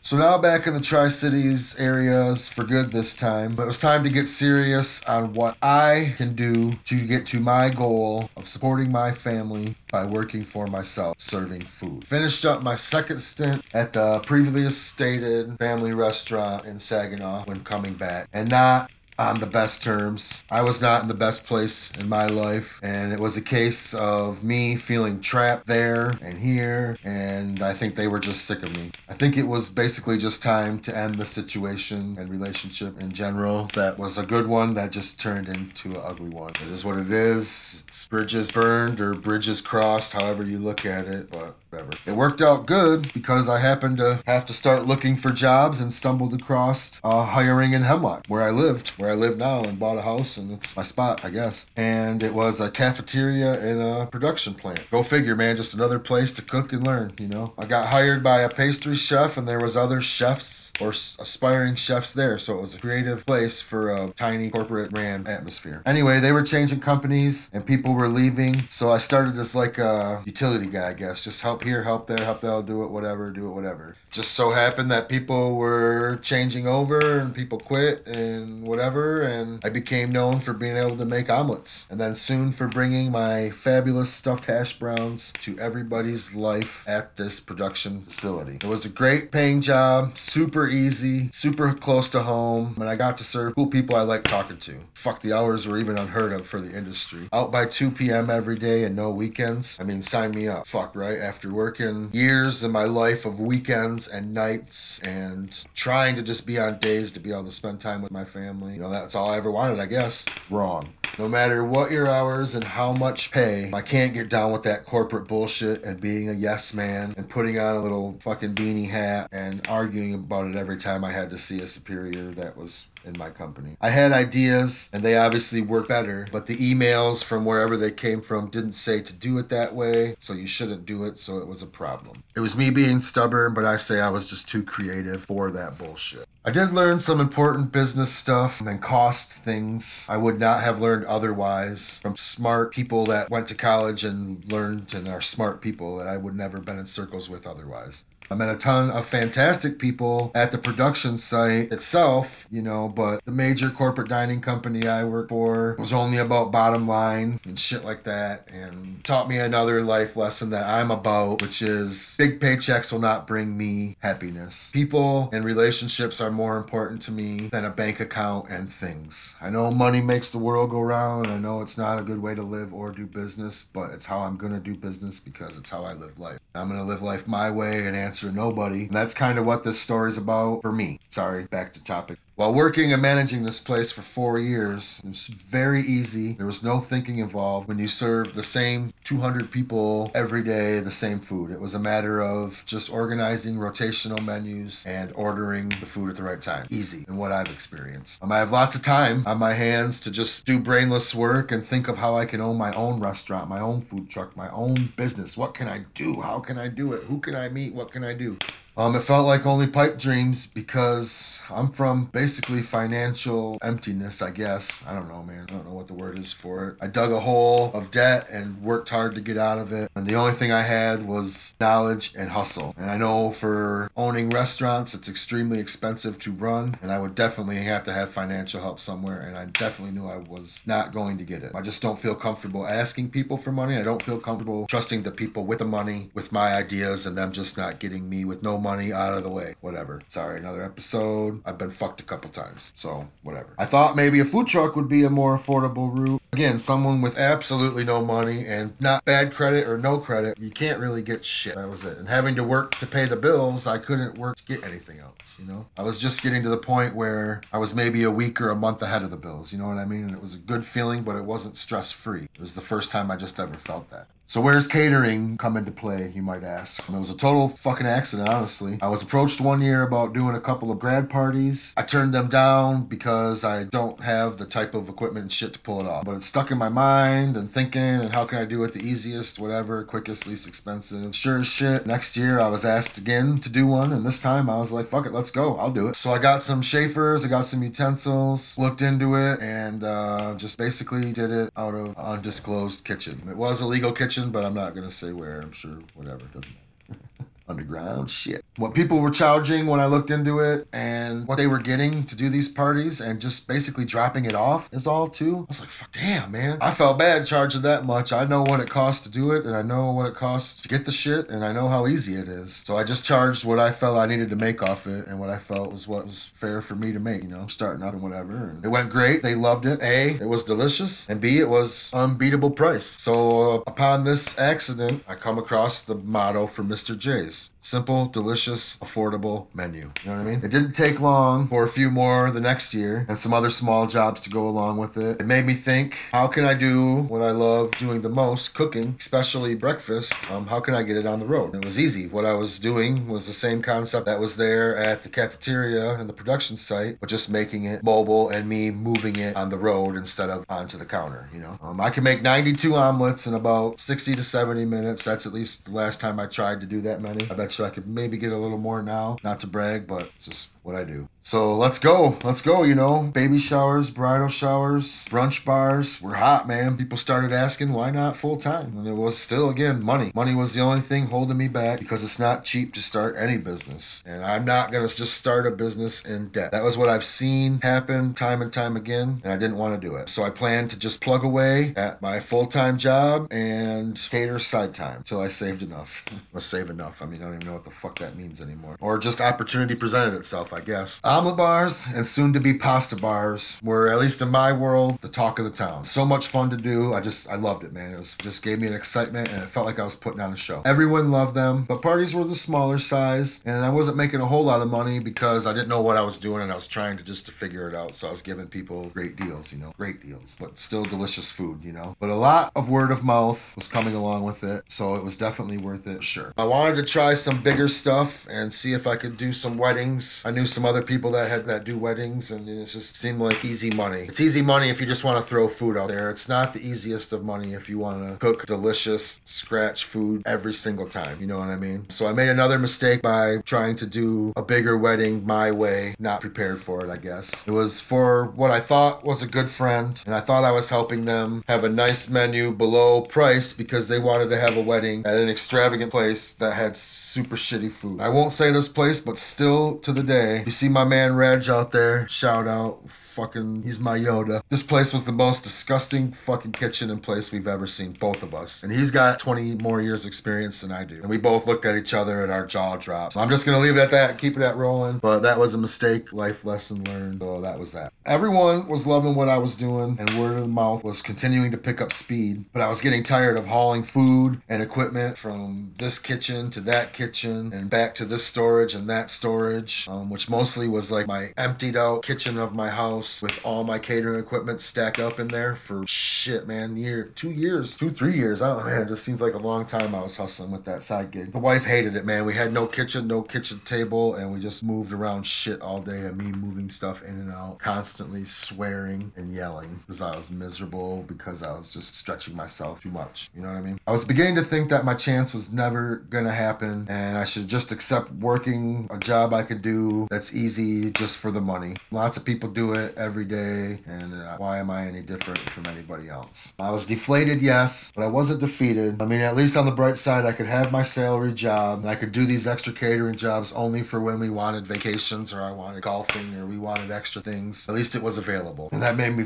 So 0.00 0.16
now 0.16 0.36
back 0.36 0.66
in 0.66 0.74
the 0.74 0.80
Tri 0.80 1.08
Cities 1.08 1.78
areas 1.78 2.48
for 2.48 2.64
good 2.64 2.90
this 2.90 3.14
time. 3.14 3.54
But 3.54 3.64
it 3.64 3.66
was 3.66 3.78
time 3.78 4.02
to 4.02 4.10
get 4.10 4.26
serious 4.26 5.02
on 5.04 5.32
what 5.32 5.56
I 5.62 6.14
can 6.16 6.34
do 6.34 6.72
to 6.86 7.06
get 7.06 7.24
to 7.26 7.40
my 7.40 7.70
goal 7.70 8.30
of 8.36 8.48
supporting 8.48 8.90
my 8.90 9.12
family 9.12 9.76
by 9.92 10.04
working 10.04 10.44
for 10.44 10.66
myself, 10.66 11.20
serving 11.20 11.62
food. 11.62 12.04
Finished 12.06 12.44
up 12.44 12.64
my 12.64 12.74
second 12.74 13.18
stint 13.18 13.64
at 13.74 13.92
the 13.92 14.20
previously 14.20 14.68
stated 14.70 15.56
family 15.58 15.92
restaurant 15.92 16.66
in 16.66 16.80
Saginaw 16.80 17.44
when 17.44 17.62
coming 17.62 17.94
back, 17.94 18.28
and 18.32 18.50
not 18.50 18.90
on 19.18 19.40
the 19.40 19.46
best 19.46 19.82
terms. 19.82 20.44
I 20.50 20.62
was 20.62 20.80
not 20.80 21.02
in 21.02 21.08
the 21.08 21.14
best 21.14 21.44
place 21.44 21.90
in 21.98 22.08
my 22.08 22.26
life, 22.26 22.80
and 22.82 23.12
it 23.12 23.20
was 23.20 23.36
a 23.36 23.42
case 23.42 23.94
of 23.94 24.42
me 24.42 24.76
feeling 24.76 25.20
trapped 25.20 25.66
there 25.66 26.18
and 26.20 26.38
here, 26.38 26.98
and 27.04 27.62
I 27.62 27.72
think 27.72 27.94
they 27.94 28.08
were 28.08 28.18
just 28.18 28.44
sick 28.44 28.62
of 28.62 28.76
me. 28.76 28.90
I 29.08 29.14
think 29.14 29.36
it 29.36 29.46
was 29.46 29.70
basically 29.70 30.18
just 30.18 30.42
time 30.42 30.80
to 30.80 30.96
end 30.96 31.16
the 31.16 31.24
situation 31.24 32.16
and 32.18 32.28
relationship 32.28 33.00
in 33.00 33.12
general. 33.12 33.70
That 33.74 33.98
was 33.98 34.18
a 34.18 34.26
good 34.26 34.46
one 34.46 34.74
that 34.74 34.92
just 34.92 35.18
turned 35.20 35.48
into 35.48 35.90
an 35.90 36.00
ugly 36.02 36.30
one. 36.30 36.50
It 36.62 36.68
is 36.68 36.84
what 36.84 36.98
it 36.98 37.10
is. 37.10 37.84
It's 37.86 38.06
bridges 38.08 38.50
burned 38.52 39.00
or 39.00 39.14
bridges 39.14 39.60
crossed, 39.60 40.12
however 40.12 40.44
you 40.44 40.58
look 40.58 40.84
at 40.84 41.06
it, 41.06 41.30
but 41.30 41.56
whatever. 41.76 41.98
It 42.06 42.12
worked 42.12 42.40
out 42.40 42.66
good 42.66 43.12
because 43.12 43.48
I 43.48 43.58
happened 43.58 43.98
to 43.98 44.22
have 44.26 44.46
to 44.46 44.52
start 44.52 44.86
looking 44.86 45.16
for 45.16 45.30
jobs 45.30 45.80
and 45.80 45.92
stumbled 45.92 46.34
across 46.34 47.00
uh, 47.04 47.24
hiring 47.24 47.74
in 47.74 47.82
Hemlock, 47.82 48.24
where 48.28 48.42
I 48.42 48.50
lived, 48.50 48.90
where 48.90 49.10
I 49.10 49.14
live 49.14 49.36
now, 49.36 49.62
and 49.62 49.78
bought 49.78 49.98
a 49.98 50.02
house, 50.02 50.36
and 50.36 50.50
it's 50.50 50.76
my 50.76 50.82
spot, 50.82 51.24
I 51.24 51.30
guess. 51.30 51.66
And 51.76 52.22
it 52.22 52.34
was 52.34 52.60
a 52.60 52.70
cafeteria 52.70 53.60
and 53.60 53.80
a 53.80 54.06
production 54.06 54.54
plant. 54.54 54.90
Go 54.90 55.02
figure, 55.02 55.36
man. 55.36 55.56
Just 55.56 55.74
another 55.74 55.98
place 55.98 56.32
to 56.34 56.42
cook 56.42 56.72
and 56.72 56.86
learn. 56.86 57.12
You 57.18 57.28
know, 57.28 57.52
I 57.58 57.66
got 57.66 57.88
hired 57.88 58.22
by 58.22 58.40
a 58.40 58.48
pastry 58.48 58.94
chef, 58.94 59.36
and 59.36 59.46
there 59.46 59.60
was 59.60 59.76
other 59.76 60.00
chefs 60.00 60.72
or 60.80 60.90
aspiring 60.90 61.74
chefs 61.74 62.12
there, 62.12 62.38
so 62.38 62.58
it 62.58 62.60
was 62.62 62.74
a 62.74 62.78
creative 62.78 63.26
place 63.26 63.60
for 63.60 63.90
a 63.90 64.10
tiny 64.10 64.50
corporate 64.50 64.92
ran 64.92 65.26
atmosphere. 65.26 65.82
Anyway, 65.84 66.20
they 66.20 66.32
were 66.32 66.42
changing 66.42 66.80
companies, 66.80 67.50
and 67.52 67.66
people 67.66 67.94
were 67.94 68.08
leaving, 68.08 68.66
so 68.68 68.90
I 68.90 68.98
started 68.98 69.36
as 69.38 69.54
like 69.54 69.78
a 69.78 70.22
utility 70.24 70.66
guy, 70.66 70.90
I 70.90 70.92
guess. 70.94 71.22
Just 71.22 71.42
help 71.42 71.65
here, 71.66 71.82
help 71.82 72.06
there, 72.06 72.24
help 72.24 72.40
there, 72.40 72.50
I'll 72.50 72.62
do 72.62 72.82
it, 72.82 72.90
whatever, 72.90 73.30
do 73.30 73.48
it, 73.48 73.52
whatever. 73.52 73.96
Just 74.10 74.32
so 74.32 74.50
happened 74.50 74.90
that 74.90 75.08
people 75.08 75.56
were 75.56 76.18
changing 76.22 76.66
over 76.66 77.18
and 77.18 77.34
people 77.34 77.58
quit 77.58 78.06
and 78.06 78.62
whatever, 78.62 79.22
and 79.22 79.60
I 79.64 79.68
became 79.68 80.12
known 80.12 80.40
for 80.40 80.52
being 80.52 80.76
able 80.76 80.96
to 80.96 81.04
make 81.04 81.28
omelets, 81.28 81.88
and 81.90 82.00
then 82.00 82.14
soon 82.14 82.52
for 82.52 82.66
bringing 82.66 83.10
my 83.10 83.50
fabulous 83.50 84.10
stuffed 84.10 84.46
hash 84.46 84.78
browns 84.78 85.32
to 85.40 85.58
everybody's 85.58 86.34
life 86.34 86.84
at 86.88 87.16
this 87.16 87.40
production 87.40 88.04
facility. 88.04 88.56
It 88.56 88.64
was 88.64 88.84
a 88.84 88.88
great 88.88 89.30
paying 89.32 89.60
job, 89.60 90.16
super 90.16 90.68
easy, 90.68 91.28
super 91.30 91.74
close 91.74 92.08
to 92.10 92.22
home, 92.22 92.74
and 92.78 92.88
I 92.88 92.96
got 92.96 93.18
to 93.18 93.24
serve 93.24 93.54
cool 93.54 93.66
people 93.66 93.96
I 93.96 94.02
like 94.02 94.24
talking 94.24 94.58
to. 94.58 94.76
Fuck, 94.94 95.20
the 95.20 95.32
hours 95.32 95.66
were 95.66 95.78
even 95.78 95.98
unheard 95.98 96.32
of 96.32 96.46
for 96.46 96.60
the 96.60 96.76
industry. 96.76 97.28
Out 97.32 97.52
by 97.52 97.66
2 97.66 97.90
p.m. 97.90 98.30
every 98.30 98.56
day 98.56 98.84
and 98.84 98.96
no 98.96 99.10
weekends. 99.10 99.78
I 99.80 99.84
mean, 99.84 100.02
sign 100.02 100.32
me 100.32 100.48
up. 100.48 100.66
Fuck, 100.66 100.94
right? 100.94 101.18
After 101.18 101.45
working 101.52 102.10
years 102.12 102.62
in 102.64 102.70
my 102.70 102.84
life 102.84 103.24
of 103.24 103.40
weekends 103.40 104.08
and 104.08 104.34
nights 104.34 105.00
and 105.00 105.66
trying 105.74 106.16
to 106.16 106.22
just 106.22 106.46
be 106.46 106.58
on 106.58 106.78
days 106.78 107.12
to 107.12 107.20
be 107.20 107.30
able 107.30 107.44
to 107.44 107.50
spend 107.50 107.80
time 107.80 108.02
with 108.02 108.12
my 108.12 108.24
family, 108.24 108.74
you 108.74 108.80
know, 108.80 108.90
that's 108.90 109.14
all 109.14 109.30
I 109.30 109.36
ever 109.36 109.50
wanted, 109.50 109.80
I 109.80 109.86
guess. 109.86 110.24
Wrong. 110.50 110.88
No 111.18 111.28
matter 111.28 111.64
what 111.64 111.90
your 111.90 112.08
hours 112.08 112.54
and 112.54 112.64
how 112.64 112.92
much 112.92 113.30
pay, 113.30 113.70
I 113.72 113.80
can't 113.80 114.12
get 114.12 114.28
down 114.28 114.52
with 114.52 114.64
that 114.64 114.84
corporate 114.84 115.26
bullshit 115.26 115.82
and 115.82 115.98
being 115.98 116.28
a 116.28 116.34
yes 116.34 116.74
man 116.74 117.14
and 117.16 117.28
putting 117.28 117.58
on 117.58 117.76
a 117.76 117.80
little 117.80 118.16
fucking 118.20 118.54
beanie 118.54 118.88
hat 118.88 119.28
and 119.32 119.66
arguing 119.66 120.12
about 120.12 120.50
it 120.50 120.56
every 120.56 120.76
time 120.76 121.04
I 121.04 121.12
had 121.12 121.30
to 121.30 121.38
see 121.38 121.60
a 121.60 121.66
superior 121.66 122.32
that 122.32 122.56
was 122.56 122.88
in 123.06 123.16
my 123.18 123.30
company. 123.30 123.76
I 123.80 123.90
had 123.90 124.12
ideas 124.12 124.90
and 124.92 125.02
they 125.02 125.16
obviously 125.16 125.60
work 125.60 125.88
better, 125.88 126.28
but 126.32 126.46
the 126.46 126.56
emails 126.56 127.24
from 127.24 127.44
wherever 127.44 127.76
they 127.76 127.90
came 127.90 128.20
from 128.20 128.48
didn't 128.50 128.72
say 128.72 129.00
to 129.00 129.12
do 129.12 129.38
it 129.38 129.48
that 129.48 129.74
way, 129.74 130.16
so 130.18 130.32
you 130.32 130.46
shouldn't 130.46 130.84
do 130.84 131.04
it, 131.04 131.18
so 131.18 131.38
it 131.38 131.46
was 131.46 131.62
a 131.62 131.66
problem. 131.66 132.22
It 132.34 132.40
was 132.40 132.56
me 132.56 132.70
being 132.70 133.00
stubborn, 133.00 133.54
but 133.54 133.64
I 133.64 133.76
say 133.76 134.00
I 134.00 134.10
was 134.10 134.28
just 134.28 134.48
too 134.48 134.62
creative 134.62 135.24
for 135.24 135.50
that 135.50 135.78
bullshit. 135.78 136.26
I 136.44 136.50
did 136.52 136.72
learn 136.72 137.00
some 137.00 137.20
important 137.20 137.72
business 137.72 138.14
stuff 138.14 138.60
and 138.60 138.68
then 138.68 138.78
cost 138.78 139.32
things 139.32 140.06
I 140.08 140.16
would 140.16 140.38
not 140.38 140.60
have 140.60 140.80
learned 140.80 141.04
otherwise 141.06 141.98
from 142.00 142.16
smart 142.16 142.72
people 142.72 143.04
that 143.06 143.30
went 143.30 143.48
to 143.48 143.56
college 143.56 144.04
and 144.04 144.44
learned 144.52 144.94
and 144.94 145.08
are 145.08 145.20
smart 145.20 145.60
people 145.60 145.96
that 145.98 146.06
I 146.06 146.16
would 146.16 146.36
never 146.36 146.60
been 146.60 146.78
in 146.78 146.86
circles 146.86 147.28
with 147.28 147.48
otherwise. 147.48 148.04
I 148.30 148.34
met 148.34 148.54
a 148.54 148.58
ton 148.58 148.90
of 148.90 149.06
fantastic 149.06 149.78
people 149.78 150.32
at 150.34 150.50
the 150.50 150.58
production 150.58 151.16
site 151.16 151.70
itself, 151.70 152.48
you 152.50 152.60
know, 152.60 152.88
but 152.88 153.24
the 153.24 153.30
major 153.30 153.70
corporate 153.70 154.08
dining 154.08 154.40
company 154.40 154.88
I 154.88 155.04
worked 155.04 155.28
for 155.28 155.76
was 155.78 155.92
only 155.92 156.18
about 156.18 156.50
bottom 156.50 156.88
line 156.88 157.40
and 157.44 157.58
shit 157.58 157.84
like 157.84 158.02
that 158.04 158.48
and 158.52 159.04
taught 159.04 159.28
me 159.28 159.38
another 159.38 159.80
life 159.80 160.16
lesson 160.16 160.50
that 160.50 160.66
I'm 160.66 160.90
about, 160.90 161.40
which 161.40 161.62
is 161.62 162.16
big 162.18 162.40
paychecks 162.40 162.92
will 162.92 162.98
not 162.98 163.26
bring 163.26 163.56
me 163.56 163.96
happiness. 164.00 164.70
People 164.72 165.30
and 165.32 165.44
relationships 165.44 166.20
are 166.20 166.30
more 166.30 166.56
important 166.56 167.02
to 167.02 167.12
me 167.12 167.48
than 167.52 167.64
a 167.64 167.70
bank 167.70 168.00
account 168.00 168.50
and 168.50 168.72
things. 168.72 169.36
I 169.40 169.50
know 169.50 169.70
money 169.70 170.00
makes 170.00 170.32
the 170.32 170.38
world 170.38 170.70
go 170.70 170.80
round. 170.80 171.28
I 171.28 171.38
know 171.38 171.60
it's 171.60 171.78
not 171.78 171.98
a 171.98 172.02
good 172.02 172.20
way 172.20 172.34
to 172.34 172.42
live 172.42 172.74
or 172.74 172.90
do 172.90 173.06
business, 173.06 173.62
but 173.62 173.90
it's 173.90 174.06
how 174.06 174.20
I'm 174.20 174.36
going 174.36 174.52
to 174.52 174.60
do 174.60 174.74
business 174.74 175.20
because 175.20 175.56
it's 175.56 175.70
how 175.70 175.84
I 175.84 175.92
live 175.92 176.18
life. 176.18 176.38
I'm 176.54 176.68
going 176.68 176.80
to 176.80 176.86
live 176.86 177.02
life 177.02 177.28
my 177.28 177.50
way 177.50 177.86
and 177.86 177.94
answer 177.94 178.15
answer 178.16 178.32
nobody. 178.32 178.86
And 178.86 178.96
that's 178.96 179.14
kind 179.14 179.38
of 179.38 179.44
what 179.44 179.62
this 179.62 179.78
story's 179.78 180.16
about 180.16 180.62
for 180.62 180.72
me. 180.72 181.00
Sorry, 181.10 181.44
back 181.44 181.74
to 181.74 181.84
topic. 181.84 182.18
While 182.36 182.52
working 182.52 182.92
and 182.92 183.00
managing 183.00 183.44
this 183.44 183.62
place 183.62 183.90
for 183.90 184.02
four 184.02 184.38
years, 184.38 185.00
it 185.02 185.08
was 185.08 185.28
very 185.28 185.80
easy. 185.80 186.34
There 186.34 186.44
was 186.44 186.62
no 186.62 186.80
thinking 186.80 187.16
involved 187.16 187.66
when 187.66 187.78
you 187.78 187.88
serve 187.88 188.34
the 188.34 188.42
same 188.42 188.92
200 189.04 189.50
people 189.50 190.10
every 190.14 190.42
day 190.42 190.80
the 190.80 190.90
same 190.90 191.18
food. 191.18 191.50
It 191.50 191.62
was 191.62 191.74
a 191.74 191.78
matter 191.78 192.20
of 192.20 192.62
just 192.66 192.92
organizing 192.92 193.54
rotational 193.54 194.22
menus 194.22 194.84
and 194.84 195.14
ordering 195.14 195.70
the 195.80 195.86
food 195.86 196.10
at 196.10 196.16
the 196.16 196.24
right 196.24 196.42
time. 196.42 196.66
Easy 196.68 197.06
in 197.08 197.16
what 197.16 197.32
I've 197.32 197.48
experienced. 197.48 198.22
Um, 198.22 198.30
I 198.30 198.36
have 198.36 198.52
lots 198.52 198.76
of 198.76 198.82
time 198.82 199.22
on 199.24 199.38
my 199.38 199.54
hands 199.54 199.98
to 200.00 200.10
just 200.10 200.44
do 200.44 200.58
brainless 200.58 201.14
work 201.14 201.50
and 201.52 201.64
think 201.64 201.88
of 201.88 201.96
how 201.96 202.16
I 202.16 202.26
can 202.26 202.42
own 202.42 202.58
my 202.58 202.74
own 202.74 203.00
restaurant, 203.00 203.48
my 203.48 203.60
own 203.60 203.80
food 203.80 204.10
truck, 204.10 204.36
my 204.36 204.50
own 204.50 204.92
business. 204.94 205.38
What 205.38 205.54
can 205.54 205.68
I 205.68 205.86
do? 205.94 206.20
How 206.20 206.40
can 206.40 206.58
I 206.58 206.68
do 206.68 206.92
it? 206.92 207.04
Who 207.04 207.18
can 207.18 207.34
I 207.34 207.48
meet? 207.48 207.74
What 207.74 207.90
can 207.90 208.04
I 208.04 208.12
do? 208.12 208.36
Um, 208.78 208.94
it 208.94 209.00
felt 209.00 209.26
like 209.26 209.46
only 209.46 209.66
pipe 209.66 209.98
dreams 209.98 210.46
because 210.46 211.42
I'm 211.50 211.72
from 211.72 212.06
basically 212.06 212.62
financial 212.62 213.56
emptiness, 213.62 214.20
I 214.20 214.30
guess. 214.30 214.84
I 214.86 214.92
don't 214.92 215.08
know, 215.08 215.22
man. 215.22 215.46
I 215.48 215.52
don't 215.52 215.64
know 215.64 215.72
what 215.72 215.86
the 215.86 215.94
word 215.94 216.18
is 216.18 216.34
for 216.34 216.68
it. 216.68 216.76
I 216.82 216.86
dug 216.86 217.10
a 217.10 217.20
hole 217.20 217.70
of 217.72 217.90
debt 217.90 218.28
and 218.30 218.60
worked 218.60 218.90
hard 218.90 219.14
to 219.14 219.22
get 219.22 219.38
out 219.38 219.58
of 219.58 219.72
it. 219.72 219.90
And 219.94 220.06
the 220.06 220.16
only 220.16 220.34
thing 220.34 220.52
I 220.52 220.60
had 220.60 221.08
was 221.08 221.54
knowledge 221.58 222.12
and 222.18 222.28
hustle. 222.28 222.74
And 222.76 222.90
I 222.90 222.98
know 222.98 223.30
for 223.30 223.90
owning 223.96 224.28
restaurants, 224.28 224.94
it's 224.94 225.08
extremely 225.08 225.58
expensive 225.58 226.18
to 226.18 226.30
run. 226.30 226.76
And 226.82 226.92
I 226.92 226.98
would 226.98 227.14
definitely 227.14 227.56
have 227.56 227.84
to 227.84 227.94
have 227.94 228.10
financial 228.10 228.60
help 228.60 228.78
somewhere. 228.78 229.22
And 229.22 229.38
I 229.38 229.46
definitely 229.46 229.98
knew 229.98 230.06
I 230.06 230.18
was 230.18 230.62
not 230.66 230.92
going 230.92 231.16
to 231.16 231.24
get 231.24 231.42
it. 231.42 231.52
I 231.54 231.62
just 231.62 231.80
don't 231.80 231.98
feel 231.98 232.14
comfortable 232.14 232.66
asking 232.66 233.08
people 233.08 233.38
for 233.38 233.52
money. 233.52 233.78
I 233.78 233.82
don't 233.82 234.02
feel 234.02 234.20
comfortable 234.20 234.66
trusting 234.66 235.02
the 235.02 235.12
people 235.12 235.46
with 235.46 235.60
the 235.60 235.64
money, 235.64 236.10
with 236.12 236.30
my 236.30 236.54
ideas, 236.54 237.06
and 237.06 237.16
them 237.16 237.32
just 237.32 237.56
not 237.56 237.78
getting 237.78 238.10
me 238.10 238.26
with 238.26 238.42
no 238.42 238.58
money 238.58 238.65
out 238.66 239.14
of 239.14 239.22
the 239.24 239.30
way. 239.30 239.54
Whatever. 239.60 240.02
Sorry, 240.08 240.38
another 240.38 240.62
episode. 240.62 241.40
I've 241.44 241.58
been 241.58 241.70
fucked 241.70 242.00
a 242.00 242.04
couple 242.04 242.30
times, 242.30 242.72
so 242.74 243.08
whatever. 243.22 243.54
I 243.58 243.64
thought 243.64 243.96
maybe 243.96 244.20
a 244.20 244.24
food 244.24 244.46
truck 244.46 244.76
would 244.76 244.88
be 244.88 245.04
a 245.04 245.10
more 245.10 245.36
affordable 245.36 245.90
route. 245.96 246.22
Again, 246.36 246.58
someone 246.58 247.00
with 247.00 247.16
absolutely 247.16 247.82
no 247.82 248.04
money 248.04 248.44
and 248.46 248.78
not 248.78 249.02
bad 249.06 249.32
credit 249.32 249.66
or 249.66 249.78
no 249.78 249.98
credit, 249.98 250.38
you 250.38 250.50
can't 250.50 250.78
really 250.78 251.00
get 251.00 251.24
shit. 251.24 251.54
That 251.54 251.66
was 251.66 251.82
it. 251.86 251.96
And 251.96 252.10
having 252.10 252.34
to 252.34 252.44
work 252.44 252.74
to 252.74 252.86
pay 252.86 253.06
the 253.06 253.16
bills, 253.16 253.66
I 253.66 253.78
couldn't 253.78 254.18
work 254.18 254.36
to 254.36 254.44
get 254.44 254.62
anything 254.62 254.98
else, 254.98 255.38
you 255.40 255.46
know? 255.46 255.64
I 255.78 255.82
was 255.82 255.98
just 255.98 256.22
getting 256.22 256.42
to 256.42 256.50
the 256.50 256.58
point 256.58 256.94
where 256.94 257.40
I 257.54 257.56
was 257.56 257.74
maybe 257.74 258.02
a 258.02 258.10
week 258.10 258.38
or 258.38 258.50
a 258.50 258.54
month 258.54 258.82
ahead 258.82 259.02
of 259.02 259.10
the 259.10 259.16
bills, 259.16 259.50
you 259.50 259.58
know 259.58 259.68
what 259.68 259.78
I 259.78 259.86
mean? 259.86 260.02
And 260.02 260.12
it 260.12 260.20
was 260.20 260.34
a 260.34 260.38
good 260.38 260.66
feeling, 260.66 261.04
but 261.04 261.16
it 261.16 261.24
wasn't 261.24 261.56
stress 261.56 261.90
free. 261.90 262.24
It 262.24 262.40
was 262.40 262.54
the 262.54 262.60
first 262.60 262.92
time 262.92 263.10
I 263.10 263.16
just 263.16 263.40
ever 263.40 263.54
felt 263.54 263.88
that. 263.88 264.08
So 264.28 264.40
where's 264.40 264.66
catering 264.66 265.36
come 265.36 265.56
into 265.56 265.70
play, 265.70 266.10
you 266.12 266.20
might 266.20 266.42
ask? 266.42 266.84
And 266.88 266.96
it 266.96 266.98
was 266.98 267.10
a 267.10 267.16
total 267.16 267.48
fucking 267.48 267.86
accident, 267.86 268.28
honestly. 268.28 268.76
I 268.82 268.88
was 268.88 269.00
approached 269.00 269.40
one 269.40 269.62
year 269.62 269.82
about 269.82 270.14
doing 270.14 270.34
a 270.34 270.40
couple 270.40 270.72
of 270.72 270.80
grad 270.80 271.08
parties. 271.08 271.72
I 271.76 271.82
turned 271.82 272.12
them 272.12 272.26
down 272.26 272.86
because 272.86 273.44
I 273.44 273.62
don't 273.62 274.02
have 274.02 274.38
the 274.38 274.44
type 274.44 274.74
of 274.74 274.88
equipment 274.88 275.22
and 275.22 275.32
shit 275.32 275.52
to 275.52 275.60
pull 275.60 275.80
it 275.80 275.86
off. 275.86 276.04
But 276.04 276.16
it's 276.16 276.25
stuck 276.26 276.50
in 276.50 276.58
my 276.58 276.68
mind 276.68 277.36
and 277.36 277.50
thinking, 277.50 277.82
and 277.82 278.12
how 278.12 278.24
can 278.24 278.38
I 278.38 278.44
do 278.44 278.62
it 278.64 278.72
the 278.72 278.80
easiest, 278.80 279.38
whatever, 279.38 279.84
quickest, 279.84 280.26
least 280.26 280.46
expensive. 280.46 281.14
Sure 281.14 281.38
as 281.40 281.46
shit. 281.46 281.86
Next 281.86 282.16
year 282.16 282.40
I 282.40 282.48
was 282.48 282.64
asked 282.64 282.98
again 282.98 283.38
to 283.40 283.50
do 283.50 283.66
one, 283.66 283.92
and 283.92 284.04
this 284.04 284.18
time 284.18 284.48
I 284.48 284.58
was 284.58 284.72
like, 284.72 284.86
fuck 284.86 285.06
it, 285.06 285.12
let's 285.12 285.30
go. 285.30 285.56
I'll 285.56 285.72
do 285.72 285.88
it. 285.88 285.96
So 285.96 286.12
I 286.12 286.18
got 286.18 286.42
some 286.42 286.62
chafers, 286.62 287.24
I 287.24 287.28
got 287.28 287.46
some 287.46 287.62
utensils, 287.62 288.58
looked 288.58 288.82
into 288.82 289.14
it, 289.14 289.40
and 289.40 289.84
uh, 289.84 290.34
just 290.36 290.58
basically 290.58 291.12
did 291.12 291.30
it 291.30 291.50
out 291.56 291.74
of 291.74 291.96
undisclosed 291.96 292.84
kitchen. 292.84 293.22
It 293.28 293.36
was 293.36 293.60
a 293.60 293.66
legal 293.66 293.92
kitchen 293.92 294.30
but 294.30 294.44
I'm 294.44 294.54
not 294.54 294.74
to 294.74 294.90
say 294.90 295.12
where. 295.12 295.40
I'm 295.40 295.52
sure 295.52 295.78
whatever, 295.94 296.24
doesn't 296.32 296.54
matter. 296.88 297.00
Underground 297.48 298.10
shit 298.10 298.45
what 298.56 298.74
people 298.74 299.00
were 299.00 299.10
charging 299.10 299.66
when 299.66 299.80
I 299.80 299.86
looked 299.86 300.10
into 300.10 300.38
it 300.40 300.66
and 300.72 301.26
what 301.26 301.36
they 301.36 301.46
were 301.46 301.58
getting 301.58 302.04
to 302.04 302.16
do 302.16 302.28
these 302.28 302.48
parties 302.48 303.00
and 303.00 303.20
just 303.20 303.46
basically 303.46 303.84
dropping 303.84 304.24
it 304.24 304.34
off 304.34 304.72
is 304.72 304.86
all 304.86 305.08
too. 305.08 305.38
I 305.38 305.44
was 305.48 305.60
like, 305.60 305.68
fuck, 305.68 305.92
damn, 305.92 306.32
man. 306.32 306.58
I 306.60 306.70
felt 306.70 306.98
bad 306.98 307.26
charging 307.26 307.62
that 307.62 307.84
much. 307.84 308.12
I 308.12 308.24
know 308.24 308.42
what 308.42 308.60
it 308.60 308.70
costs 308.70 309.04
to 309.06 309.10
do 309.10 309.32
it 309.32 309.44
and 309.44 309.54
I 309.54 309.62
know 309.62 309.92
what 309.92 310.06
it 310.06 310.14
costs 310.14 310.62
to 310.62 310.68
get 310.68 310.84
the 310.84 310.92
shit 310.92 311.28
and 311.28 311.44
I 311.44 311.52
know 311.52 311.68
how 311.68 311.86
easy 311.86 312.14
it 312.14 312.28
is. 312.28 312.54
So 312.54 312.76
I 312.76 312.84
just 312.84 313.04
charged 313.04 313.44
what 313.44 313.58
I 313.58 313.70
felt 313.70 313.98
I 313.98 314.06
needed 314.06 314.30
to 314.30 314.36
make 314.36 314.62
off 314.62 314.86
it 314.86 315.06
and 315.06 315.20
what 315.20 315.30
I 315.30 315.38
felt 315.38 315.70
was 315.70 315.86
what 315.86 316.04
was 316.04 316.26
fair 316.26 316.62
for 316.62 316.74
me 316.74 316.92
to 316.92 317.00
make, 317.00 317.22
you 317.22 317.28
know, 317.28 317.46
starting 317.46 317.82
up 317.82 317.92
and 317.92 318.02
whatever. 318.02 318.48
And 318.48 318.64
it 318.64 318.68
went 318.68 318.90
great. 318.90 319.22
They 319.22 319.34
loved 319.34 319.66
it. 319.66 319.80
A, 319.82 320.14
it 320.14 320.28
was 320.28 320.44
delicious. 320.44 321.08
And 321.08 321.20
B, 321.20 321.38
it 321.38 321.48
was 321.48 321.90
unbeatable 321.92 322.50
price. 322.50 322.86
So 322.86 323.52
uh, 323.52 323.62
upon 323.66 324.04
this 324.04 324.38
accident, 324.38 325.04
I 325.06 325.14
come 325.14 325.38
across 325.38 325.82
the 325.82 325.94
motto 325.94 326.46
for 326.46 326.62
Mr. 326.62 326.96
J's 326.96 327.50
simple, 327.66 328.06
delicious 328.06 328.45
delicious, 328.46 328.76
affordable 328.78 329.46
menu. 329.54 329.90
You 330.04 330.10
know 330.10 330.16
what 330.16 330.26
I 330.26 330.30
mean? 330.30 330.40
It 330.44 330.50
didn't 330.50 330.72
take 330.72 331.00
long 331.00 331.48
for 331.48 331.64
a 331.64 331.68
few 331.68 331.90
more 331.90 332.30
the 332.30 332.40
next 332.40 332.72
year 332.74 333.04
and 333.08 333.18
some 333.18 333.34
other 333.34 333.50
small 333.50 333.86
jobs 333.86 334.20
to 334.22 334.30
go 334.30 334.46
along 334.46 334.78
with 334.78 334.96
it. 334.96 335.20
It 335.20 335.26
made 335.26 335.44
me 335.44 335.54
think, 335.54 335.96
how 336.12 336.28
can 336.28 336.44
I 336.44 336.54
do 336.54 337.02
what 337.02 337.22
I 337.22 337.32
love 337.32 337.72
doing 337.72 338.02
the 338.02 338.08
most, 338.08 338.54
cooking, 338.54 338.94
especially 338.98 339.54
breakfast? 339.54 340.30
Um, 340.30 340.46
how 340.46 340.60
can 340.60 340.74
I 340.74 340.82
get 340.82 340.96
it 340.96 341.06
on 341.06 341.18
the 341.18 341.26
road? 341.26 341.54
And 341.54 341.62
it 341.62 341.64
was 341.64 341.80
easy. 341.80 342.06
What 342.06 342.24
I 342.24 342.34
was 342.34 342.60
doing 342.60 343.08
was 343.08 343.26
the 343.26 343.32
same 343.32 343.62
concept 343.62 344.06
that 344.06 344.20
was 344.20 344.36
there 344.36 344.76
at 344.76 345.02
the 345.02 345.08
cafeteria 345.08 345.94
and 345.94 346.08
the 346.08 346.14
production 346.14 346.56
site, 346.56 347.00
but 347.00 347.08
just 347.08 347.28
making 347.30 347.64
it 347.64 347.82
mobile 347.82 348.28
and 348.28 348.48
me 348.48 348.70
moving 348.70 349.16
it 349.16 349.34
on 349.34 349.50
the 349.50 349.58
road 349.58 349.96
instead 349.96 350.30
of 350.30 350.44
onto 350.48 350.78
the 350.78 350.86
counter. 350.86 351.28
You 351.32 351.40
know, 351.40 351.58
um, 351.62 351.80
I 351.80 351.90
can 351.90 352.04
make 352.04 352.22
92 352.22 352.74
omelets 352.76 353.26
in 353.26 353.34
about 353.34 353.80
60 353.80 354.14
to 354.14 354.22
70 354.22 354.64
minutes. 354.64 355.04
That's 355.04 355.26
at 355.26 355.32
least 355.32 355.66
the 355.66 355.72
last 355.72 356.00
time 356.00 356.20
I 356.20 356.26
tried 356.26 356.60
to 356.60 356.66
do 356.66 356.80
that 356.82 357.00
many. 357.02 357.28
I 357.30 357.34
bet 357.34 357.58
you 357.58 357.64
I 357.64 357.70
could 357.70 357.88
maybe 357.88 358.16
get 358.16 358.32
a 358.36 358.38
little 358.38 358.58
more 358.58 358.82
now. 358.82 359.16
Not 359.24 359.40
to 359.40 359.46
brag, 359.46 359.86
but 359.86 360.10
it's 360.14 360.26
just 360.26 360.50
what 360.62 360.76
I 360.76 360.84
do. 360.84 361.08
So 361.26 361.56
let's 361.56 361.80
go. 361.80 362.16
Let's 362.22 362.40
go, 362.40 362.62
you 362.62 362.76
know. 362.76 363.02
Baby 363.02 363.38
showers, 363.38 363.90
bridal 363.90 364.28
showers, 364.28 365.04
brunch 365.06 365.44
bars. 365.44 366.00
We're 366.00 366.14
hot, 366.14 366.46
man. 366.46 366.76
People 366.76 366.96
started 366.96 367.32
asking 367.32 367.72
why 367.72 367.90
not 367.90 368.16
full 368.16 368.36
time. 368.36 368.78
And 368.78 368.86
it 368.86 368.92
was 368.92 369.18
still, 369.18 369.50
again, 369.50 369.82
money. 369.82 370.12
Money 370.14 370.36
was 370.36 370.54
the 370.54 370.60
only 370.60 370.82
thing 370.82 371.06
holding 371.06 371.36
me 371.36 371.48
back 371.48 371.80
because 371.80 372.04
it's 372.04 372.20
not 372.20 372.44
cheap 372.44 372.72
to 372.74 372.80
start 372.80 373.16
any 373.18 373.38
business. 373.38 374.04
And 374.06 374.24
I'm 374.24 374.44
not 374.44 374.70
to 374.70 374.78
just 374.78 375.14
start 375.14 375.48
a 375.48 375.50
business 375.50 376.04
in 376.04 376.28
debt. 376.28 376.52
That 376.52 376.62
was 376.62 376.78
what 376.78 376.88
I've 376.88 377.02
seen 377.02 377.58
happen 377.60 378.14
time 378.14 378.40
and 378.40 378.52
time 378.52 378.76
again. 378.76 379.20
And 379.24 379.32
I 379.32 379.36
didn't 379.36 379.56
want 379.56 379.74
to 379.74 379.84
do 379.84 379.96
it. 379.96 380.08
So 380.08 380.22
I 380.22 380.30
planned 380.30 380.70
to 380.70 380.78
just 380.78 381.00
plug 381.00 381.24
away 381.24 381.74
at 381.76 382.00
my 382.00 382.20
full 382.20 382.46
time 382.46 382.78
job 382.78 383.26
and 383.32 384.00
cater 384.12 384.38
side 384.38 384.74
time 384.74 384.98
until 384.98 385.22
I 385.22 385.26
saved 385.26 385.64
enough. 385.64 386.04
Must 386.32 386.48
save 386.48 386.70
enough. 386.70 387.02
I 387.02 387.06
mean, 387.06 387.20
I 387.20 387.24
don't 387.24 387.34
even 387.34 387.48
know 387.48 387.54
what 387.54 387.64
the 387.64 387.70
fuck 387.72 387.98
that 387.98 388.16
means 388.16 388.40
anymore. 388.40 388.76
Or 388.80 388.96
just 388.96 389.20
opportunity 389.20 389.74
presented 389.74 390.14
itself, 390.14 390.52
I 390.52 390.60
guess. 390.60 391.00
Omelet 391.16 391.38
bars 391.38 391.86
and 391.94 392.06
soon 392.06 392.34
to 392.34 392.40
be 392.40 392.52
pasta 392.52 392.94
bars 392.94 393.58
were, 393.64 393.88
at 393.88 393.98
least 393.98 394.20
in 394.20 394.28
my 394.28 394.52
world, 394.52 395.00
the 395.00 395.08
talk 395.08 395.38
of 395.38 395.46
the 395.46 395.50
town. 395.50 395.82
So 395.82 396.04
much 396.04 396.26
fun 396.26 396.50
to 396.50 396.58
do. 396.58 396.92
I 396.92 397.00
just, 397.00 397.26
I 397.26 397.36
loved 397.36 397.64
it, 397.64 397.72
man. 397.72 397.94
It 397.94 397.96
was 397.96 398.16
just 398.16 398.42
gave 398.42 398.60
me 398.60 398.66
an 398.66 398.74
excitement 398.74 399.30
and 399.30 399.42
it 399.42 399.48
felt 399.48 399.64
like 399.64 399.78
I 399.78 399.84
was 399.84 399.96
putting 399.96 400.20
on 400.20 400.34
a 400.34 400.36
show. 400.36 400.60
Everyone 400.66 401.10
loved 401.10 401.34
them, 401.34 401.64
but 401.64 401.80
parties 401.80 402.14
were 402.14 402.24
the 402.24 402.34
smaller 402.34 402.76
size 402.76 403.40
and 403.46 403.64
I 403.64 403.70
wasn't 403.70 403.96
making 403.96 404.20
a 404.20 404.26
whole 404.26 404.44
lot 404.44 404.60
of 404.60 404.68
money 404.68 404.98
because 404.98 405.46
I 405.46 405.54
didn't 405.54 405.70
know 405.70 405.80
what 405.80 405.96
I 405.96 406.02
was 406.02 406.18
doing 406.18 406.42
and 406.42 406.52
I 406.52 406.54
was 406.54 406.66
trying 406.66 406.98
to 406.98 407.02
just 407.02 407.24
to 407.24 407.32
figure 407.32 407.66
it 407.66 407.74
out. 407.74 407.94
So 407.94 408.08
I 408.08 408.10
was 408.10 408.20
giving 408.20 408.48
people 408.48 408.90
great 408.90 409.16
deals, 409.16 409.54
you 409.54 409.58
know, 409.58 409.72
great 409.78 410.02
deals, 410.02 410.36
but 410.38 410.58
still 410.58 410.84
delicious 410.84 411.32
food, 411.32 411.64
you 411.64 411.72
know. 411.72 411.96
But 411.98 412.10
a 412.10 412.14
lot 412.14 412.52
of 412.54 412.68
word 412.68 412.90
of 412.90 413.02
mouth 413.02 413.56
was 413.56 413.68
coming 413.68 413.94
along 413.94 414.24
with 414.24 414.44
it, 414.44 414.64
so 414.68 414.96
it 414.96 415.02
was 415.02 415.16
definitely 415.16 415.56
worth 415.56 415.86
it. 415.86 416.04
Sure. 416.04 416.34
I 416.36 416.44
wanted 416.44 416.76
to 416.76 416.82
try 416.82 417.14
some 417.14 417.42
bigger 417.42 417.68
stuff 417.68 418.26
and 418.28 418.52
see 418.52 418.74
if 418.74 418.86
I 418.86 418.96
could 418.96 419.16
do 419.16 419.32
some 419.32 419.56
weddings. 419.56 420.22
I 420.26 420.30
knew 420.30 420.44
some 420.44 420.66
other 420.66 420.82
people 420.82 421.05
that 421.12 421.30
had 421.30 421.46
that 421.46 421.64
do 421.64 421.78
weddings 421.78 422.30
and 422.30 422.48
it 422.48 422.66
just 422.66 422.96
seemed 422.96 423.20
like 423.20 423.44
easy 423.44 423.70
money. 423.70 424.02
It's 424.02 424.20
easy 424.20 424.42
money 424.42 424.68
if 424.68 424.80
you 424.80 424.86
just 424.86 425.04
want 425.04 425.18
to 425.18 425.24
throw 425.24 425.48
food 425.48 425.76
out 425.76 425.88
there. 425.88 426.10
It's 426.10 426.28
not 426.28 426.52
the 426.52 426.60
easiest 426.60 427.12
of 427.12 427.24
money 427.24 427.54
if 427.54 427.68
you 427.68 427.78
want 427.78 428.08
to 428.08 428.16
cook 428.18 428.46
delicious 428.46 429.20
scratch 429.24 429.84
food 429.84 430.22
every 430.26 430.54
single 430.54 430.86
time. 430.86 431.20
You 431.20 431.26
know 431.26 431.38
what 431.38 431.48
I 431.48 431.56
mean? 431.56 431.88
So 431.90 432.06
I 432.06 432.12
made 432.12 432.28
another 432.28 432.58
mistake 432.58 433.02
by 433.02 433.38
trying 433.44 433.76
to 433.76 433.86
do 433.86 434.32
a 434.36 434.42
bigger 434.42 434.76
wedding 434.76 435.24
my 435.26 435.50
way, 435.50 435.94
not 435.98 436.20
prepared 436.20 436.60
for 436.60 436.84
it, 436.84 436.90
I 436.90 436.96
guess. 436.96 437.44
It 437.46 437.52
was 437.52 437.80
for 437.80 438.26
what 438.34 438.50
I 438.50 438.60
thought 438.60 439.04
was 439.04 439.22
a 439.22 439.26
good 439.26 439.48
friend, 439.48 440.02
and 440.06 440.14
I 440.14 440.20
thought 440.20 440.44
I 440.44 440.50
was 440.50 440.70
helping 440.70 441.04
them 441.04 441.44
have 441.48 441.64
a 441.64 441.68
nice 441.68 442.08
menu 442.08 442.52
below 442.52 443.02
price 443.02 443.52
because 443.52 443.88
they 443.88 443.98
wanted 443.98 444.30
to 444.30 444.38
have 444.38 444.56
a 444.56 444.62
wedding 444.62 445.02
at 445.06 445.18
an 445.18 445.28
extravagant 445.28 445.90
place 445.90 446.34
that 446.34 446.54
had 446.54 446.76
super 446.76 447.36
shitty 447.36 447.70
food. 447.70 448.00
I 448.00 448.08
won't 448.08 448.32
say 448.32 448.50
this 448.50 448.68
place, 448.68 449.00
but 449.00 449.18
still 449.18 449.78
to 449.78 449.92
the 449.92 450.02
day, 450.02 450.42
you 450.44 450.50
see 450.50 450.68
my 450.68 450.84
man 450.84 450.95
Reg 451.04 451.48
out 451.48 451.72
there, 451.72 452.08
shout 452.08 452.48
out 452.48 452.88
fucking 453.16 453.62
he's 453.62 453.80
my 453.80 453.98
Yoda. 453.98 454.42
This 454.50 454.62
place 454.62 454.92
was 454.92 455.06
the 455.06 455.12
most 455.12 455.42
disgusting 455.42 456.12
fucking 456.12 456.52
kitchen 456.52 456.90
and 456.90 457.02
place 457.02 457.32
we've 457.32 457.48
ever 457.48 457.66
seen, 457.66 457.92
both 457.92 458.22
of 458.22 458.34
us. 458.34 458.62
And 458.62 458.70
he's 458.70 458.90
got 458.90 459.18
20 459.18 459.56
more 459.56 459.80
years 459.80 460.04
experience 460.04 460.60
than 460.60 460.70
I 460.70 460.84
do. 460.84 460.96
And 460.96 461.08
we 461.08 461.16
both 461.16 461.46
looked 461.46 461.64
at 461.64 461.76
each 461.76 461.94
other 461.94 462.22
and 462.22 462.30
our 462.30 462.46
jaw 462.46 462.76
dropped. 462.76 463.14
So 463.14 463.20
I'm 463.20 463.30
just 463.30 463.46
gonna 463.46 463.58
leave 463.58 463.76
it 463.76 463.80
at 463.80 463.90
that, 463.90 464.18
keep 464.18 464.36
it 464.36 464.42
at 464.42 464.56
rolling. 464.56 464.98
But 464.98 465.20
that 465.20 465.38
was 465.38 465.54
a 465.54 465.58
mistake, 465.58 466.12
life 466.12 466.44
lesson 466.44 466.84
learned. 466.84 467.20
So 467.20 467.40
that 467.40 467.58
was 467.58 467.72
that. 467.72 467.92
Everyone 468.04 468.68
was 468.68 468.86
loving 468.86 469.14
what 469.14 469.28
I 469.28 469.38
was 469.38 469.56
doing, 469.56 469.96
and 469.98 470.20
word 470.20 470.38
of 470.38 470.48
mouth 470.48 470.84
was 470.84 471.02
continuing 471.02 471.50
to 471.50 471.58
pick 471.58 471.80
up 471.80 471.92
speed. 471.92 472.44
But 472.52 472.62
I 472.62 472.68
was 472.68 472.80
getting 472.80 473.02
tired 473.02 473.36
of 473.36 473.46
hauling 473.46 473.82
food 473.82 474.42
and 474.48 474.62
equipment 474.62 475.18
from 475.18 475.72
this 475.78 475.98
kitchen 475.98 476.50
to 476.50 476.60
that 476.60 476.92
kitchen 476.92 477.52
and 477.52 477.70
back 477.70 477.94
to 477.96 478.04
this 478.04 478.24
storage 478.24 478.74
and 478.74 478.88
that 478.90 479.10
storage, 479.10 479.88
um, 479.88 480.10
which 480.10 480.28
mostly 480.28 480.68
was 480.76 480.92
like 480.92 481.06
my 481.06 481.32
emptied 481.36 481.76
out 481.76 482.02
kitchen 482.02 482.38
of 482.38 482.54
my 482.54 482.68
house 482.68 483.22
with 483.22 483.44
all 483.44 483.64
my 483.64 483.78
catering 483.78 484.20
equipment 484.20 484.60
stacked 484.60 484.98
up 484.98 485.18
in 485.18 485.28
there 485.28 485.56
for 485.56 485.86
shit, 485.86 486.46
man. 486.46 486.76
Year, 486.76 487.10
two 487.14 487.30
years, 487.30 487.76
two, 487.76 487.90
three 487.90 488.14
years. 488.14 488.42
I 488.42 488.48
don't 488.48 488.58
know, 488.58 488.70
man. 488.70 488.82
It 488.82 488.88
just 488.88 489.04
seems 489.04 489.20
like 489.22 489.34
a 489.34 489.38
long 489.38 489.64
time 489.64 489.94
I 489.94 490.02
was 490.02 490.16
hustling 490.16 490.50
with 490.50 490.64
that 490.66 490.82
side 490.82 491.10
gig. 491.10 491.32
The 491.32 491.38
wife 491.38 491.64
hated 491.64 491.96
it, 491.96 492.04
man. 492.04 492.26
We 492.26 492.34
had 492.34 492.52
no 492.52 492.66
kitchen, 492.66 493.08
no 493.08 493.22
kitchen 493.22 493.60
table, 493.64 494.14
and 494.14 494.32
we 494.32 494.38
just 494.38 494.62
moved 494.62 494.92
around 494.92 495.26
shit 495.26 495.60
all 495.62 495.80
day 495.80 496.00
and 496.00 496.18
me 496.18 496.26
moving 496.26 496.68
stuff 496.68 497.02
in 497.02 497.14
and 497.14 497.32
out, 497.32 497.58
constantly 497.58 498.24
swearing 498.24 499.12
and 499.16 499.34
yelling 499.34 499.76
because 499.86 500.02
I 500.02 500.14
was 500.14 500.30
miserable 500.30 501.04
because 501.08 501.42
I 501.42 501.56
was 501.56 501.72
just 501.72 501.94
stretching 501.94 502.36
myself 502.36 502.82
too 502.82 502.90
much. 502.90 503.30
You 503.34 503.40
know 503.40 503.48
what 503.48 503.56
I 503.56 503.62
mean? 503.62 503.80
I 503.86 503.92
was 503.92 504.04
beginning 504.04 504.36
to 504.36 504.42
think 504.42 504.68
that 504.68 504.84
my 504.84 504.94
chance 504.94 505.32
was 505.32 505.50
never 505.52 505.96
gonna 506.10 506.32
happen 506.32 506.86
and 506.90 507.16
I 507.16 507.24
should 507.24 507.48
just 507.48 507.72
accept 507.72 508.12
working 508.12 508.88
a 508.90 508.98
job 508.98 509.32
I 509.32 509.42
could 509.42 509.62
do 509.62 510.06
that's 510.10 510.34
easy 510.34 510.65
just 510.90 511.18
for 511.18 511.30
the 511.30 511.40
money. 511.40 511.76
Lots 511.90 512.16
of 512.16 512.24
people 512.24 512.50
do 512.50 512.72
it 512.72 512.94
every 512.96 513.24
day, 513.24 513.80
and 513.86 514.14
uh, 514.14 514.36
why 514.36 514.58
am 514.58 514.70
I 514.70 514.86
any 514.86 515.02
different 515.02 515.38
from 515.38 515.66
anybody 515.66 516.08
else? 516.08 516.54
I 516.58 516.70
was 516.70 516.86
deflated, 516.86 517.42
yes, 517.42 517.92
but 517.94 518.02
I 518.04 518.08
wasn't 518.08 518.40
defeated. 518.40 519.00
I 519.00 519.06
mean, 519.06 519.20
at 519.20 519.36
least 519.36 519.56
on 519.56 519.66
the 519.66 519.72
bright 519.72 519.98
side, 519.98 520.24
I 520.24 520.32
could 520.32 520.46
have 520.46 520.72
my 520.72 520.82
salary 520.82 521.32
job, 521.32 521.80
and 521.80 521.88
I 521.88 521.94
could 521.94 522.12
do 522.12 522.26
these 522.26 522.46
extra 522.46 522.72
catering 522.72 523.16
jobs 523.16 523.52
only 523.52 523.82
for 523.82 524.00
when 524.00 524.18
we 524.18 524.30
wanted 524.30 524.66
vacations, 524.66 525.32
or 525.32 525.42
I 525.42 525.52
wanted 525.52 525.82
golfing, 525.82 526.34
or 526.34 526.46
we 526.46 526.58
wanted 526.58 526.90
extra 526.90 527.22
things. 527.22 527.68
At 527.68 527.74
least 527.74 527.94
it 527.94 528.02
was 528.02 528.18
available, 528.18 528.68
and 528.72 528.82
that 528.82 528.96
made 528.96 529.16
me 529.16 529.24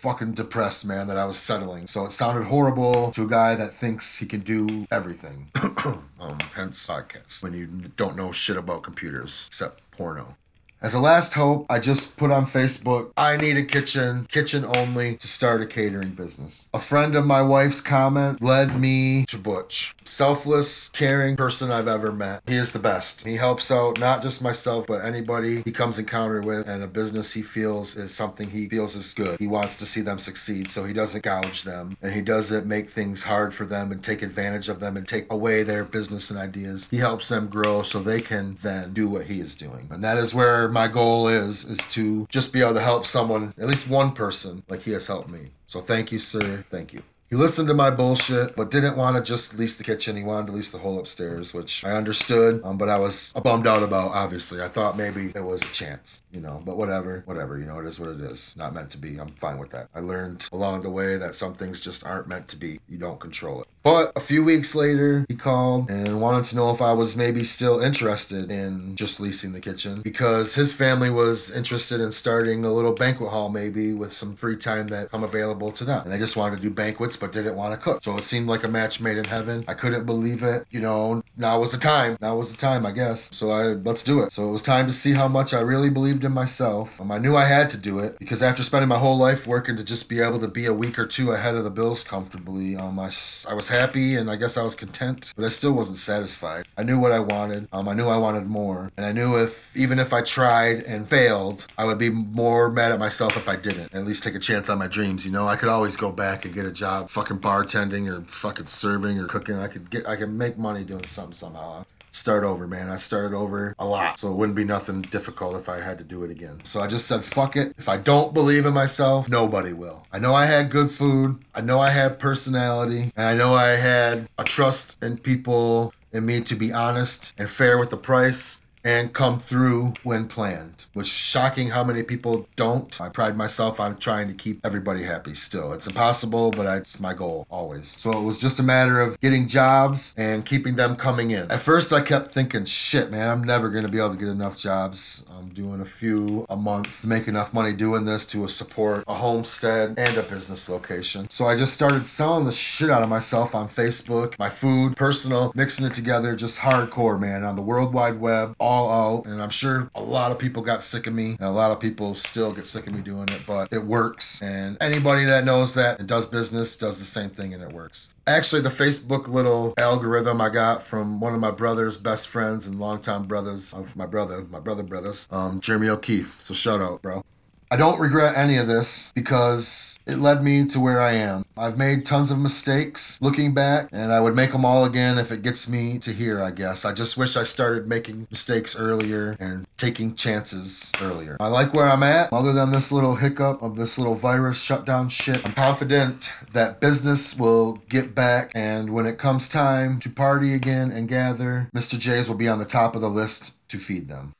fucking 0.00 0.32
depressed, 0.32 0.86
man, 0.86 1.08
that 1.08 1.18
I 1.18 1.26
was 1.26 1.36
settling. 1.36 1.86
So 1.86 2.06
it 2.06 2.12
sounded 2.12 2.44
horrible 2.44 3.10
to 3.10 3.24
a 3.24 3.28
guy 3.28 3.54
that 3.54 3.74
thinks 3.74 4.18
he 4.18 4.24
can 4.24 4.40
do 4.40 4.86
everything. 4.90 5.50
um, 6.18 6.38
hence 6.54 6.86
podcast. 6.86 7.42
When 7.42 7.52
you 7.52 7.66
don't 7.96 8.16
know 8.16 8.32
shit 8.32 8.56
about 8.56 8.82
computers 8.82 9.44
except 9.48 9.82
porno. 9.90 10.36
As 10.82 10.94
a 10.94 11.00
last 11.00 11.34
hope, 11.34 11.66
I 11.68 11.78
just 11.78 12.16
put 12.16 12.30
on 12.30 12.46
Facebook, 12.46 13.12
I 13.14 13.36
need 13.36 13.58
a 13.58 13.62
kitchen, 13.62 14.26
kitchen 14.30 14.64
only, 14.64 15.16
to 15.16 15.26
start 15.26 15.60
a 15.60 15.66
catering 15.66 16.12
business. 16.12 16.70
A 16.72 16.78
friend 16.78 17.14
of 17.14 17.26
my 17.26 17.42
wife's 17.42 17.82
comment 17.82 18.40
led 18.40 18.80
me 18.80 19.26
to 19.26 19.36
Butch. 19.36 19.94
Selfless, 20.06 20.88
caring 20.88 21.36
person 21.36 21.70
I've 21.70 21.86
ever 21.86 22.12
met. 22.12 22.42
He 22.46 22.54
is 22.54 22.72
the 22.72 22.78
best. 22.78 23.26
He 23.26 23.36
helps 23.36 23.70
out 23.70 24.00
not 24.00 24.22
just 24.22 24.40
myself, 24.40 24.86
but 24.86 25.04
anybody 25.04 25.60
he 25.66 25.70
comes 25.70 25.98
encounter 25.98 26.40
with, 26.40 26.66
and 26.66 26.82
a 26.82 26.86
business 26.86 27.34
he 27.34 27.42
feels 27.42 27.94
is 27.94 28.14
something 28.14 28.48
he 28.48 28.66
feels 28.66 28.96
is 28.96 29.12
good. 29.12 29.38
He 29.38 29.46
wants 29.46 29.76
to 29.76 29.84
see 29.84 30.00
them 30.00 30.18
succeed, 30.18 30.70
so 30.70 30.84
he 30.84 30.94
doesn't 30.94 31.22
gouge 31.22 31.64
them, 31.64 31.98
and 32.00 32.14
he 32.14 32.22
doesn't 32.22 32.66
make 32.66 32.88
things 32.88 33.24
hard 33.24 33.52
for 33.52 33.66
them 33.66 33.92
and 33.92 34.02
take 34.02 34.22
advantage 34.22 34.70
of 34.70 34.80
them 34.80 34.96
and 34.96 35.06
take 35.06 35.30
away 35.30 35.62
their 35.62 35.84
business 35.84 36.30
and 36.30 36.38
ideas. 36.40 36.88
He 36.88 36.96
helps 36.96 37.28
them 37.28 37.48
grow 37.48 37.82
so 37.82 37.98
they 37.98 38.22
can 38.22 38.56
then 38.62 38.94
do 38.94 39.10
what 39.10 39.26
he 39.26 39.40
is 39.40 39.54
doing. 39.56 39.86
And 39.90 40.02
that 40.02 40.16
is 40.16 40.34
where 40.34 40.69
my 40.70 40.88
goal 40.88 41.28
is 41.28 41.64
is 41.64 41.86
to 41.88 42.26
just 42.28 42.52
be 42.52 42.60
able 42.60 42.74
to 42.74 42.80
help 42.80 43.06
someone, 43.06 43.54
at 43.58 43.66
least 43.66 43.88
one 43.88 44.12
person, 44.12 44.62
like 44.68 44.82
he 44.82 44.92
has 44.92 45.06
helped 45.06 45.28
me. 45.28 45.50
So 45.66 45.80
thank 45.80 46.12
you, 46.12 46.18
sir. 46.18 46.64
Thank 46.70 46.92
you. 46.92 47.02
He 47.30 47.36
listened 47.36 47.68
to 47.68 47.74
my 47.74 47.90
bullshit, 47.90 48.56
but 48.56 48.72
didn't 48.72 48.96
want 48.96 49.16
to 49.16 49.22
just 49.22 49.56
lease 49.56 49.76
the 49.76 49.84
kitchen. 49.84 50.16
He 50.16 50.24
wanted 50.24 50.48
to 50.48 50.52
lease 50.52 50.72
the 50.72 50.78
whole 50.78 50.98
upstairs, 50.98 51.54
which 51.54 51.84
I 51.84 51.92
understood, 51.92 52.60
um, 52.64 52.76
but 52.76 52.88
I 52.88 52.98
was 52.98 53.32
bummed 53.34 53.68
out 53.68 53.84
about, 53.84 54.10
obviously. 54.10 54.60
I 54.60 54.66
thought 54.66 54.96
maybe 54.96 55.30
it 55.32 55.44
was 55.44 55.62
a 55.62 55.72
chance, 55.72 56.24
you 56.32 56.40
know, 56.40 56.60
but 56.66 56.76
whatever, 56.76 57.22
whatever, 57.26 57.56
you 57.56 57.66
know, 57.66 57.78
it 57.78 57.86
is 57.86 58.00
what 58.00 58.08
it 58.08 58.20
is. 58.20 58.56
Not 58.56 58.74
meant 58.74 58.90
to 58.90 58.98
be. 58.98 59.18
I'm 59.18 59.30
fine 59.36 59.58
with 59.58 59.70
that. 59.70 59.86
I 59.94 60.00
learned 60.00 60.48
along 60.52 60.82
the 60.82 60.90
way 60.90 61.18
that 61.18 61.36
some 61.36 61.54
things 61.54 61.80
just 61.80 62.04
aren't 62.04 62.26
meant 62.26 62.48
to 62.48 62.56
be. 62.56 62.80
You 62.88 62.98
don't 62.98 63.20
control 63.20 63.62
it. 63.62 63.68
But 63.82 64.12
a 64.14 64.20
few 64.20 64.44
weeks 64.44 64.74
later, 64.74 65.24
he 65.28 65.34
called 65.34 65.90
and 65.90 66.20
wanted 66.20 66.44
to 66.44 66.56
know 66.56 66.70
if 66.70 66.82
I 66.82 66.92
was 66.92 67.16
maybe 67.16 67.42
still 67.44 67.80
interested 67.80 68.50
in 68.50 68.94
just 68.94 69.20
leasing 69.20 69.52
the 69.52 69.60
kitchen 69.60 70.02
because 70.02 70.54
his 70.54 70.74
family 70.74 71.08
was 71.08 71.50
interested 71.50 71.98
in 72.00 72.12
starting 72.12 72.64
a 72.64 72.72
little 72.72 72.92
banquet 72.92 73.30
hall, 73.30 73.48
maybe 73.48 73.94
with 73.94 74.12
some 74.12 74.36
free 74.36 74.56
time 74.56 74.88
that 74.88 75.08
I'm 75.14 75.24
available 75.24 75.72
to 75.72 75.84
them. 75.84 76.02
And 76.02 76.12
they 76.12 76.18
just 76.18 76.36
wanted 76.36 76.56
to 76.56 76.62
do 76.62 76.68
banquets 76.70 77.16
but 77.16 77.32
didn't 77.32 77.56
want 77.56 77.72
to 77.72 77.82
cook. 77.82 78.02
So 78.02 78.16
it 78.18 78.22
seemed 78.22 78.48
like 78.48 78.64
a 78.64 78.68
match 78.68 79.00
made 79.00 79.16
in 79.16 79.24
heaven. 79.24 79.64
I 79.66 79.72
couldn't 79.72 80.04
believe 80.04 80.42
it. 80.42 80.66
You 80.70 80.80
know, 80.80 81.22
now 81.38 81.58
was 81.58 81.72
the 81.72 81.78
time. 81.78 82.18
Now 82.20 82.36
was 82.36 82.50
the 82.50 82.58
time, 82.58 82.84
I 82.84 82.92
guess. 82.92 83.34
So 83.34 83.50
I 83.50 83.62
let's 83.68 84.02
do 84.02 84.20
it. 84.20 84.30
So 84.30 84.46
it 84.46 84.52
was 84.52 84.62
time 84.62 84.86
to 84.86 84.92
see 84.92 85.12
how 85.12 85.26
much 85.28 85.54
I 85.54 85.60
really 85.60 85.88
believed 85.88 86.24
in 86.24 86.32
myself. 86.32 87.00
Um, 87.00 87.10
I 87.10 87.16
knew 87.16 87.34
I 87.34 87.46
had 87.46 87.70
to 87.70 87.78
do 87.78 87.98
it 87.98 88.18
because 88.18 88.42
after 88.42 88.62
spending 88.62 88.88
my 88.88 88.98
whole 88.98 89.16
life 89.16 89.46
working 89.46 89.76
to 89.76 89.84
just 89.84 90.10
be 90.10 90.20
able 90.20 90.38
to 90.40 90.48
be 90.48 90.66
a 90.66 90.74
week 90.74 90.98
or 90.98 91.06
two 91.06 91.32
ahead 91.32 91.54
of 91.54 91.64
the 91.64 91.70
bills 91.70 92.04
comfortably, 92.04 92.76
um, 92.76 92.98
I, 92.98 93.10
I 93.48 93.54
was 93.54 93.69
happy 93.70 94.16
and 94.16 94.30
I 94.30 94.36
guess 94.36 94.56
I 94.56 94.62
was 94.62 94.74
content, 94.74 95.32
but 95.36 95.44
I 95.44 95.48
still 95.48 95.72
wasn't 95.72 95.98
satisfied. 95.98 96.66
I 96.76 96.82
knew 96.82 96.98
what 96.98 97.12
I 97.12 97.20
wanted. 97.20 97.68
Um, 97.72 97.88
I 97.88 97.94
knew 97.94 98.08
I 98.08 98.18
wanted 98.18 98.46
more, 98.46 98.92
and 98.96 99.06
I 99.06 99.12
knew 99.12 99.36
if 99.36 99.74
even 99.76 99.98
if 99.98 100.12
I 100.12 100.22
tried 100.22 100.82
and 100.82 101.08
failed, 101.08 101.66
I 101.78 101.84
would 101.84 101.98
be 101.98 102.10
more 102.10 102.70
mad 102.70 102.92
at 102.92 102.98
myself 102.98 103.36
if 103.36 103.48
I 103.48 103.56
didn't. 103.56 103.94
At 103.94 104.04
least 104.04 104.22
take 104.22 104.34
a 104.34 104.38
chance 104.38 104.68
on 104.68 104.78
my 104.78 104.86
dreams. 104.86 105.24
You 105.24 105.32
know, 105.32 105.48
I 105.48 105.56
could 105.56 105.68
always 105.68 105.96
go 105.96 106.12
back 106.12 106.44
and 106.44 106.52
get 106.52 106.66
a 106.66 106.72
job, 106.72 107.08
fucking 107.10 107.38
bartending 107.38 108.12
or 108.12 108.22
fucking 108.26 108.66
serving 108.66 109.18
or 109.18 109.26
cooking. 109.26 109.56
I 109.56 109.68
could 109.68 109.90
get, 109.90 110.06
I 110.06 110.16
could 110.16 110.30
make 110.30 110.58
money 110.58 110.84
doing 110.84 111.06
something 111.06 111.32
somehow 111.32 111.84
start 112.10 112.44
over, 112.44 112.66
man. 112.66 112.88
I 112.88 112.96
started 112.96 113.36
over 113.36 113.74
a 113.78 113.86
lot. 113.86 114.18
So 114.18 114.30
it 114.30 114.36
wouldn't 114.36 114.56
be 114.56 114.64
nothing 114.64 115.02
difficult 115.02 115.56
if 115.56 115.68
I 115.68 115.80
had 115.80 115.98
to 115.98 116.04
do 116.04 116.24
it 116.24 116.30
again. 116.30 116.60
So 116.64 116.80
I 116.80 116.86
just 116.86 117.06
said, 117.06 117.24
fuck 117.24 117.56
it. 117.56 117.74
If 117.78 117.88
I 117.88 117.96
don't 117.96 118.34
believe 118.34 118.66
in 118.66 118.74
myself, 118.74 119.28
nobody 119.28 119.72
will. 119.72 120.06
I 120.12 120.18
know 120.18 120.34
I 120.34 120.46
had 120.46 120.70
good 120.70 120.90
food. 120.90 121.44
I 121.54 121.60
know 121.60 121.80
I 121.80 121.90
had 121.90 122.18
personality. 122.18 123.12
And 123.16 123.26
I 123.26 123.36
know 123.36 123.54
I 123.54 123.70
had 123.70 124.28
a 124.38 124.44
trust 124.44 125.02
in 125.02 125.18
people 125.18 125.92
and 126.12 126.26
me 126.26 126.40
to 126.40 126.56
be 126.56 126.72
honest 126.72 127.34
and 127.38 127.48
fair 127.48 127.78
with 127.78 127.90
the 127.90 127.96
price 127.96 128.60
and 128.84 129.12
come 129.12 129.38
through 129.38 129.94
when 130.02 130.26
planned. 130.26 130.86
Which 130.92 131.06
shocking 131.06 131.68
how 131.68 131.84
many 131.84 132.02
people 132.02 132.48
don't. 132.56 133.00
I 133.00 133.08
pride 133.08 133.36
myself 133.36 133.78
on 133.80 133.96
trying 133.98 134.28
to 134.28 134.34
keep 134.34 134.64
everybody 134.64 135.02
happy 135.02 135.34
still. 135.34 135.72
It's 135.72 135.86
impossible, 135.86 136.50
but 136.50 136.66
it's 136.76 137.00
my 137.00 137.14
goal 137.14 137.46
always. 137.50 137.88
So 137.88 138.10
it 138.12 138.22
was 138.22 138.38
just 138.38 138.58
a 138.58 138.62
matter 138.62 139.00
of 139.00 139.20
getting 139.20 139.46
jobs 139.46 140.14
and 140.16 140.44
keeping 140.44 140.76
them 140.76 140.96
coming 140.96 141.30
in. 141.30 141.50
At 141.50 141.60
first 141.60 141.92
I 141.92 142.00
kept 142.00 142.28
thinking, 142.28 142.64
shit 142.64 143.10
man, 143.10 143.28
I'm 143.28 143.44
never 143.44 143.68
gonna 143.68 143.88
be 143.88 143.98
able 143.98 144.12
to 144.12 144.18
get 144.18 144.28
enough 144.28 144.56
jobs. 144.56 145.24
I'm 145.36 145.48
doing 145.48 145.80
a 145.80 145.84
few 145.84 146.46
a 146.48 146.56
month, 146.56 147.04
make 147.04 147.28
enough 147.28 147.52
money 147.52 147.72
doing 147.72 148.04
this 148.04 148.26
to 148.26 148.46
support 148.48 149.04
a 149.06 149.14
homestead 149.14 149.94
and 149.96 150.16
a 150.16 150.22
business 150.22 150.68
location. 150.68 151.28
So 151.30 151.46
I 151.46 151.56
just 151.56 151.74
started 151.74 152.06
selling 152.06 152.44
the 152.44 152.52
shit 152.52 152.90
out 152.90 153.02
of 153.02 153.08
myself 153.08 153.54
on 153.54 153.68
Facebook, 153.68 154.38
my 154.38 154.50
food, 154.50 154.96
personal, 154.96 155.52
mixing 155.54 155.86
it 155.86 155.94
together, 155.94 156.34
just 156.34 156.60
hardcore, 156.60 157.18
man, 157.18 157.44
on 157.44 157.56
the 157.56 157.62
World 157.62 157.92
Wide 157.92 158.20
Web, 158.20 158.54
out. 158.70 159.26
And 159.26 159.42
I'm 159.42 159.50
sure 159.50 159.90
a 159.94 160.02
lot 160.02 160.32
of 160.32 160.38
people 160.38 160.62
got 160.62 160.82
sick 160.82 161.06
of 161.06 161.14
me, 161.14 161.30
and 161.30 161.40
a 161.40 161.50
lot 161.50 161.70
of 161.70 161.80
people 161.80 162.14
still 162.14 162.52
get 162.52 162.66
sick 162.66 162.86
of 162.86 162.94
me 162.94 163.00
doing 163.00 163.28
it, 163.30 163.42
but 163.46 163.72
it 163.72 163.84
works. 163.84 164.40
And 164.42 164.76
anybody 164.80 165.24
that 165.24 165.44
knows 165.44 165.74
that 165.74 165.98
and 165.98 166.08
does 166.08 166.26
business 166.26 166.76
does 166.76 166.98
the 166.98 167.04
same 167.04 167.30
thing, 167.30 167.54
and 167.54 167.62
it 167.62 167.72
works. 167.72 168.10
Actually, 168.26 168.62
the 168.62 168.68
Facebook 168.68 169.26
little 169.26 169.74
algorithm 169.76 170.40
I 170.40 170.50
got 170.50 170.82
from 170.82 171.20
one 171.20 171.34
of 171.34 171.40
my 171.40 171.50
brother's 171.50 171.96
best 171.96 172.28
friends 172.28 172.66
and 172.66 172.78
longtime 172.78 173.24
brothers 173.24 173.72
of 173.72 173.96
my 173.96 174.06
brother, 174.06 174.46
my 174.50 174.60
brother 174.60 174.82
brothers, 174.82 175.26
um, 175.30 175.60
Jeremy 175.60 175.88
O'Keefe. 175.88 176.36
So 176.40 176.54
shout 176.54 176.80
out, 176.80 177.02
bro. 177.02 177.24
I 177.72 177.76
don't 177.76 178.00
regret 178.00 178.36
any 178.36 178.56
of 178.56 178.66
this 178.66 179.12
because 179.14 179.96
it 180.04 180.18
led 180.18 180.42
me 180.42 180.64
to 180.66 180.80
where 180.80 181.00
I 181.00 181.12
am. 181.12 181.44
I've 181.56 181.78
made 181.78 182.04
tons 182.04 182.32
of 182.32 182.38
mistakes 182.40 183.16
looking 183.22 183.54
back, 183.54 183.88
and 183.92 184.10
I 184.12 184.18
would 184.18 184.34
make 184.34 184.50
them 184.50 184.64
all 184.64 184.84
again 184.84 185.18
if 185.18 185.30
it 185.30 185.42
gets 185.42 185.68
me 185.68 185.96
to 186.00 186.12
here, 186.12 186.42
I 186.42 186.50
guess. 186.50 186.84
I 186.84 186.92
just 186.92 187.16
wish 187.16 187.36
I 187.36 187.44
started 187.44 187.86
making 187.86 188.26
mistakes 188.28 188.74
earlier 188.74 189.36
and 189.38 189.68
taking 189.76 190.16
chances 190.16 190.90
earlier. 191.00 191.36
I 191.38 191.46
like 191.46 191.72
where 191.72 191.86
I'm 191.86 192.02
at. 192.02 192.32
Other 192.32 192.52
than 192.52 192.72
this 192.72 192.90
little 192.90 193.14
hiccup 193.14 193.62
of 193.62 193.76
this 193.76 193.98
little 193.98 194.16
virus 194.16 194.60
shutdown 194.60 195.08
shit, 195.08 195.46
I'm 195.46 195.52
confident 195.52 196.32
that 196.52 196.80
business 196.80 197.38
will 197.38 197.74
get 197.88 198.16
back, 198.16 198.50
and 198.52 198.90
when 198.90 199.06
it 199.06 199.16
comes 199.16 199.48
time 199.48 200.00
to 200.00 200.10
party 200.10 200.54
again 200.54 200.90
and 200.90 201.08
gather, 201.08 201.68
Mr. 201.72 201.96
J's 201.96 202.28
will 202.28 202.36
be 202.36 202.48
on 202.48 202.58
the 202.58 202.64
top 202.64 202.96
of 202.96 203.00
the 203.00 203.10
list 203.10 203.54
to 203.68 203.78
feed 203.78 204.08
them. 204.08 204.32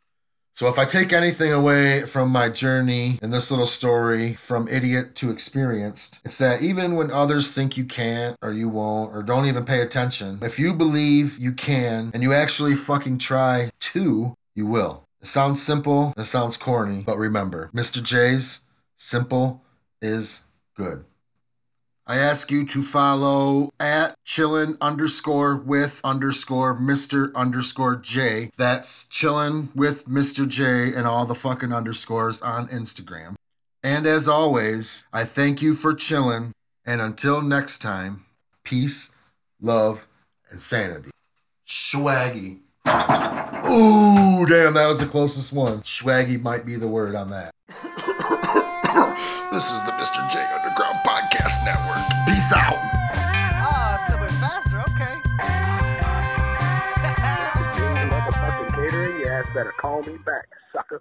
So, 0.52 0.68
if 0.68 0.78
I 0.78 0.84
take 0.84 1.12
anything 1.12 1.52
away 1.52 2.02
from 2.02 2.28
my 2.30 2.48
journey 2.48 3.18
in 3.22 3.30
this 3.30 3.50
little 3.50 3.66
story 3.66 4.34
from 4.34 4.68
idiot 4.68 5.14
to 5.16 5.30
experienced, 5.30 6.20
it's 6.24 6.38
that 6.38 6.60
even 6.60 6.96
when 6.96 7.10
others 7.10 7.54
think 7.54 7.76
you 7.76 7.84
can't 7.84 8.36
or 8.42 8.52
you 8.52 8.68
won't 8.68 9.14
or 9.14 9.22
don't 9.22 9.46
even 9.46 9.64
pay 9.64 9.80
attention, 9.80 10.38
if 10.42 10.58
you 10.58 10.74
believe 10.74 11.38
you 11.38 11.52
can 11.52 12.10
and 12.12 12.22
you 12.22 12.34
actually 12.34 12.74
fucking 12.74 13.18
try 13.18 13.70
to, 13.80 14.34
you 14.54 14.66
will. 14.66 15.04
It 15.20 15.26
sounds 15.26 15.62
simple, 15.62 16.12
it 16.16 16.24
sounds 16.24 16.56
corny, 16.56 17.02
but 17.06 17.18
remember, 17.18 17.70
Mr. 17.74 18.02
J's, 18.02 18.60
simple 18.96 19.62
is 20.02 20.42
good. 20.76 21.04
I 22.10 22.16
ask 22.16 22.50
you 22.50 22.66
to 22.66 22.82
follow 22.82 23.70
at 23.78 24.16
chillin 24.26 24.76
underscore 24.80 25.54
with 25.54 26.00
underscore 26.02 26.76
Mr. 26.76 27.32
underscore 27.36 27.94
J. 27.94 28.50
That's 28.56 29.06
chillin 29.06 29.72
with 29.76 30.08
Mr. 30.08 30.48
J 30.48 30.92
and 30.92 31.06
all 31.06 31.24
the 31.24 31.36
fucking 31.36 31.72
underscores 31.72 32.42
on 32.42 32.66
Instagram. 32.66 33.36
And 33.84 34.08
as 34.08 34.26
always, 34.26 35.04
I 35.12 35.22
thank 35.22 35.62
you 35.62 35.74
for 35.74 35.94
chillin. 35.94 36.50
And 36.84 37.00
until 37.00 37.42
next 37.42 37.78
time, 37.78 38.24
peace, 38.64 39.12
love, 39.60 40.08
and 40.50 40.60
sanity. 40.60 41.12
Swaggy. 41.64 42.58
Ooh, 43.68 44.46
damn, 44.46 44.74
that 44.74 44.88
was 44.88 44.98
the 44.98 45.06
closest 45.08 45.52
one. 45.52 45.82
Swaggy 45.82 46.42
might 46.42 46.66
be 46.66 46.74
the 46.74 46.88
word 46.88 47.14
on 47.14 47.30
that. 47.30 48.66
this 49.52 49.70
is 49.70 49.84
the 49.84 49.92
Mr. 49.92 50.28
J 50.30 50.40
Underground 50.52 50.98
Podcast 51.06 51.64
Network. 51.64 52.02
Peace 52.26 52.52
out. 52.52 52.74
Ah, 53.62 53.94
it's 53.94 54.08
a 54.08 54.16
little 54.16 54.26
bit 54.26 54.34
faster. 54.42 54.80
Okay. 54.90 55.14
If 57.60 57.78
you 57.78 57.86
motherfucking 58.10 58.74
catering, 58.74 59.20
your 59.20 59.32
ass 59.32 59.46
better 59.54 59.72
call 59.80 60.02
me 60.02 60.16
back, 60.26 60.48
sucker. 60.72 60.98